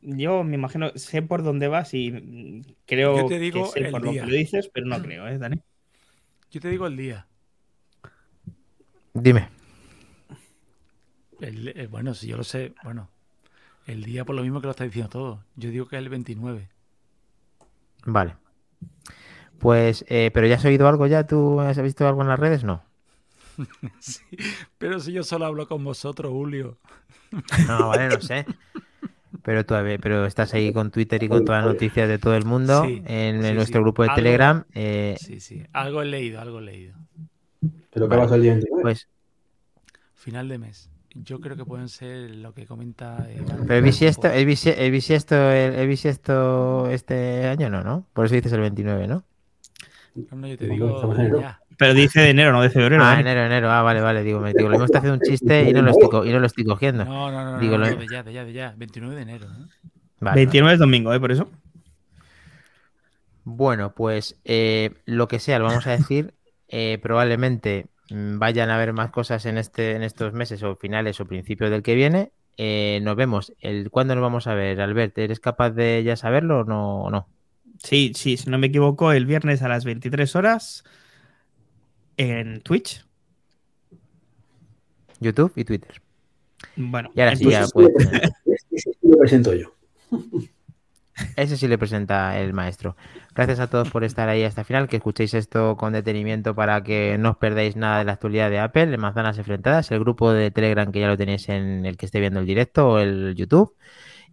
Yo 0.00 0.44
me 0.44 0.54
imagino, 0.54 0.90
sé 0.94 1.22
por 1.22 1.42
dónde 1.42 1.68
vas 1.68 1.92
y 1.92 2.12
mm, 2.12 2.62
creo 2.86 3.16
Yo 3.16 3.26
te 3.26 3.38
digo 3.38 3.64
que 3.64 3.80
sé 3.80 3.86
el 3.86 3.90
por 3.92 4.04
lo 4.04 4.12
que 4.12 4.22
lo 4.22 4.32
dices, 4.32 4.70
pero 4.72 4.86
no 4.86 5.00
creo, 5.02 5.26
¿eh, 5.26 5.38
Dani? 5.38 5.60
Yo 6.50 6.60
te 6.60 6.68
digo 6.68 6.86
el 6.86 6.96
día. 6.96 7.26
Dime. 9.14 9.48
El- 11.40 11.68
eh, 11.68 11.86
bueno, 11.86 12.14
si 12.14 12.26
yo 12.28 12.36
lo 12.36 12.44
sé, 12.44 12.72
bueno, 12.84 13.08
el 13.88 14.04
día 14.04 14.24
por 14.24 14.36
lo 14.36 14.42
mismo 14.42 14.60
que 14.60 14.66
lo 14.66 14.70
está 14.70 14.84
diciendo 14.84 15.08
todo. 15.10 15.44
Yo 15.56 15.70
digo 15.70 15.86
que 15.88 15.96
es 15.96 16.02
el 16.02 16.08
29. 16.08 16.68
Vale. 18.06 18.36
Pues, 19.58 20.04
eh, 20.08 20.30
¿pero 20.32 20.46
ya 20.46 20.54
has 20.56 20.64
oído 20.64 20.86
algo 20.88 21.06
ya? 21.08 21.26
¿Tú 21.26 21.60
has 21.60 21.80
visto 21.82 22.06
algo 22.06 22.22
en 22.22 22.28
las 22.28 22.38
redes? 22.38 22.62
No. 22.64 22.82
Sí, 23.98 24.22
pero 24.78 25.00
si 25.00 25.12
yo 25.12 25.24
solo 25.24 25.44
hablo 25.46 25.66
con 25.66 25.82
vosotros, 25.82 26.30
Julio. 26.30 26.78
No, 27.66 27.88
vale, 27.88 28.08
no 28.08 28.20
sé. 28.20 28.46
Pero 29.42 29.66
tú, 29.66 29.74
a 29.74 29.82
ver, 29.82 29.98
pero 30.00 30.24
estás 30.26 30.54
ahí 30.54 30.72
con 30.72 30.90
Twitter 30.92 31.22
y 31.22 31.28
con 31.28 31.44
todas 31.44 31.64
las 31.64 31.72
noticias 31.74 32.08
de 32.08 32.18
todo 32.18 32.34
el 32.36 32.44
mundo 32.44 32.84
Sí, 32.84 33.02
en, 33.06 33.42
sí, 33.42 33.52
nuestro 33.54 33.78
sí. 33.80 33.82
grupo 33.82 34.02
de 34.02 34.08
Algo- 34.10 34.16
Telegram. 34.16 34.64
eh, 34.74 35.16
Sí, 35.18 35.40
sí. 35.40 35.64
Algo 35.72 36.02
he 36.02 36.04
leído, 36.06 36.40
algo 36.40 36.60
he 36.60 36.62
leído. 36.62 36.94
Pero 37.90 38.06
¿qué 38.08 38.10
Vale. 38.16 38.22
pasa 38.22 38.36
el 38.36 38.42
día 38.42 38.52
29? 38.52 38.82
pues, 38.82 39.08
Final 40.14 40.48
de 40.48 40.58
mes. 40.58 40.90
Yo 41.14 41.40
creo 41.40 41.56
que 41.56 41.64
pueden 41.64 41.88
ser 41.88 42.30
lo 42.30 42.52
que 42.54 42.66
comenta. 42.66 43.30
eh, 43.30 43.40
pero 43.66 43.74
el 43.76 43.82
bisiesto, 43.82 44.28
el 44.28 44.46
bisi- 44.46 44.74
el 44.76 44.90
bisiesto, 44.90 45.34
el, 45.50 45.74
el 45.74 45.88
bisiesto 45.88 46.88
este 46.90 47.46
año 47.46 47.70
no, 47.70 47.82
¿no? 47.82 48.06
Por 48.12 48.26
eso 48.26 48.34
dices 48.34 48.52
el 48.52 48.60
29, 48.60 49.06
¿no? 49.06 49.24
No, 50.30 50.36
no, 50.38 50.46
yo 50.48 50.58
te 50.58 50.66
Bueno, 50.66 51.24
digo 51.24 51.40
ya. 51.40 51.60
Pero 51.76 51.94
dice 51.94 52.20
de 52.20 52.30
enero, 52.30 52.52
no 52.52 52.62
de 52.62 52.70
febrero. 52.70 53.04
Ah, 53.04 53.14
Dani. 53.16 53.20
enero, 53.20 53.40
enero. 53.44 53.70
Ah, 53.70 53.82
vale, 53.82 54.00
vale. 54.00 54.22
Digo, 54.24 54.40
me 54.40 54.54
digo, 54.54 54.68
lo 54.68 54.74
mismo 54.74 54.84
está 54.86 54.98
haciendo 54.98 55.14
un 55.14 55.20
chiste 55.22 55.68
y 55.68 55.72
no 55.72 55.82
lo 55.82 55.90
estoy, 55.92 56.28
y 56.28 56.32
no 56.32 56.40
lo 56.40 56.46
estoy 56.46 56.64
cogiendo. 56.64 57.08
No, 57.08 57.30
no, 57.30 57.44
no, 57.44 57.52
no, 57.52 57.60
Digo, 57.60 57.78
no, 57.78 57.78
lo- 57.78 57.96
de 57.96 58.08
ya, 58.08 58.22
de 58.22 58.32
ya, 58.32 58.44
de 58.44 58.52
ya. 58.52 58.74
29 58.76 59.16
de 59.16 59.22
enero. 59.22 59.46
¿eh? 59.46 59.66
Vale, 60.20 60.40
29 60.40 60.74
es 60.74 60.78
domingo, 60.80 61.12
¿eh? 61.14 61.20
Por 61.20 61.32
eso. 61.32 61.48
Bueno, 63.44 63.94
pues 63.94 64.38
eh, 64.44 64.94
lo 65.06 65.26
que 65.28 65.38
sea, 65.38 65.58
lo 65.58 65.64
vamos 65.64 65.86
a 65.86 65.92
decir. 65.92 66.34
eh, 66.68 66.98
probablemente 67.02 67.86
vayan 68.10 68.70
a 68.70 68.76
haber 68.76 68.92
más 68.92 69.10
cosas 69.10 69.46
en 69.46 69.58
este, 69.58 69.92
en 69.92 70.02
estos 70.02 70.32
meses 70.32 70.62
o 70.62 70.76
finales 70.76 71.20
o 71.20 71.26
principios 71.26 71.70
del 71.70 71.82
que 71.82 71.94
viene. 71.94 72.32
Eh, 72.56 73.00
nos 73.02 73.16
vemos. 73.16 73.52
El, 73.60 73.90
¿Cuándo 73.90 74.14
nos 74.14 74.22
vamos 74.22 74.46
a 74.46 74.54
ver, 74.54 74.80
Albert? 74.80 75.16
¿Eres 75.18 75.40
capaz 75.40 75.70
de 75.70 76.02
ya 76.04 76.16
saberlo 76.16 76.60
o 76.60 76.64
no? 76.64 77.02
o 77.02 77.10
no? 77.10 77.28
Sí, 77.82 78.12
sí, 78.14 78.36
si 78.36 78.50
no 78.50 78.58
me 78.58 78.66
equivoco, 78.68 79.12
el 79.12 79.26
viernes 79.26 79.62
a 79.62 79.68
las 79.68 79.84
23 79.84 80.34
horas 80.36 80.84
en 82.16 82.60
Twitch. 82.60 83.04
YouTube 85.20 85.52
y 85.56 85.64
Twitter. 85.64 86.02
Bueno, 86.76 87.10
Y 87.14 87.20
ahora 87.20 87.36
sí, 87.36 87.48
ya 87.48 87.66
pues, 87.72 87.88
ese 88.72 88.90
lo 89.02 89.18
presento 89.18 89.54
yo. 89.54 89.77
Ese 91.38 91.56
sí 91.56 91.68
le 91.68 91.78
presenta 91.78 92.38
el 92.38 92.52
maestro. 92.52 92.96
Gracias 93.34 93.60
a 93.60 93.68
todos 93.68 93.90
por 93.90 94.02
estar 94.02 94.28
ahí 94.28 94.42
hasta 94.42 94.62
el 94.62 94.66
final, 94.66 94.88
que 94.88 94.96
escuchéis 94.96 95.34
esto 95.34 95.76
con 95.76 95.92
detenimiento 95.92 96.54
para 96.54 96.82
que 96.82 97.16
no 97.18 97.30
os 97.30 97.36
perdáis 97.36 97.76
nada 97.76 97.98
de 97.98 98.04
la 98.04 98.12
actualidad 98.12 98.50
de 98.50 98.58
Apple, 98.58 98.92
en 98.94 99.00
Manzanas 99.00 99.38
Enfrentadas, 99.38 99.90
el 99.92 100.00
grupo 100.00 100.32
de 100.32 100.50
Telegram 100.50 100.90
que 100.90 100.98
ya 101.00 101.06
lo 101.06 101.16
tenéis 101.16 101.48
en 101.48 101.86
el 101.86 101.96
que 101.96 102.06
esté 102.06 102.18
viendo 102.18 102.40
el 102.40 102.46
directo 102.46 102.88
o 102.88 102.98
el 102.98 103.36
YouTube. 103.36 103.74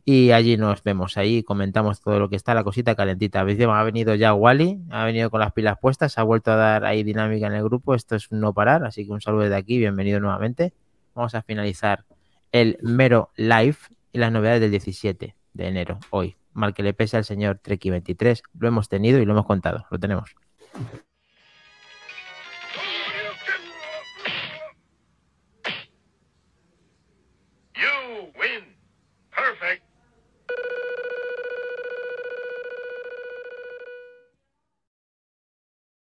Y 0.04 0.32
allí 0.32 0.58
nos 0.58 0.84
vemos, 0.84 1.18
ahí 1.18 1.44
comentamos 1.44 2.02
todo 2.02 2.20
lo 2.20 2.30
que 2.30 2.36
está, 2.36 2.54
la 2.54 2.64
cosita 2.64 2.96
calentita. 2.96 3.42
Ha 3.42 3.84
venido 3.84 4.16
ya 4.16 4.34
Wally, 4.34 4.82
ha 4.92 5.06
venido 5.06 5.30
con 5.30 5.40
las 5.40 5.52
pilas 5.52 5.78
puestas, 5.80 6.18
ha 6.18 6.24
vuelto 6.24 6.52
a 6.52 6.56
dar 6.56 6.86
ahí 6.86 7.04
dinámica 7.04 7.48
en 7.48 7.54
el 7.54 7.64
grupo. 7.64 7.94
Esto 7.96 8.16
es 8.16 8.32
no 8.32 8.54
parar, 8.54 8.84
así 8.84 9.06
que 9.06 9.12
un 9.12 9.22
saludo 9.22 9.44
desde 9.44 9.56
aquí, 9.56 9.78
bienvenido 9.78 10.20
nuevamente. 10.20 10.74
Vamos 11.14 11.36
a 11.36 11.44
finalizar 11.44 12.04
el 12.52 12.78
mero 12.82 13.30
live 13.36 13.78
y 14.12 14.20
las 14.20 14.32
novedades 14.32 14.62
del 14.62 14.72
17 14.72 15.36
de 15.54 15.68
enero, 15.68 16.00
hoy. 16.10 16.36
Mal 16.56 16.74
que 16.74 16.82
le 16.82 16.94
pese 16.94 17.18
al 17.18 17.26
señor 17.26 17.60
Treki23, 17.62 18.42
lo 18.58 18.68
hemos 18.68 18.90
tenido 18.90 19.20
y 19.20 19.26
lo 19.26 19.34
hemos 19.34 19.46
contado, 19.46 19.86
lo 19.92 20.00
tenemos. 20.00 20.36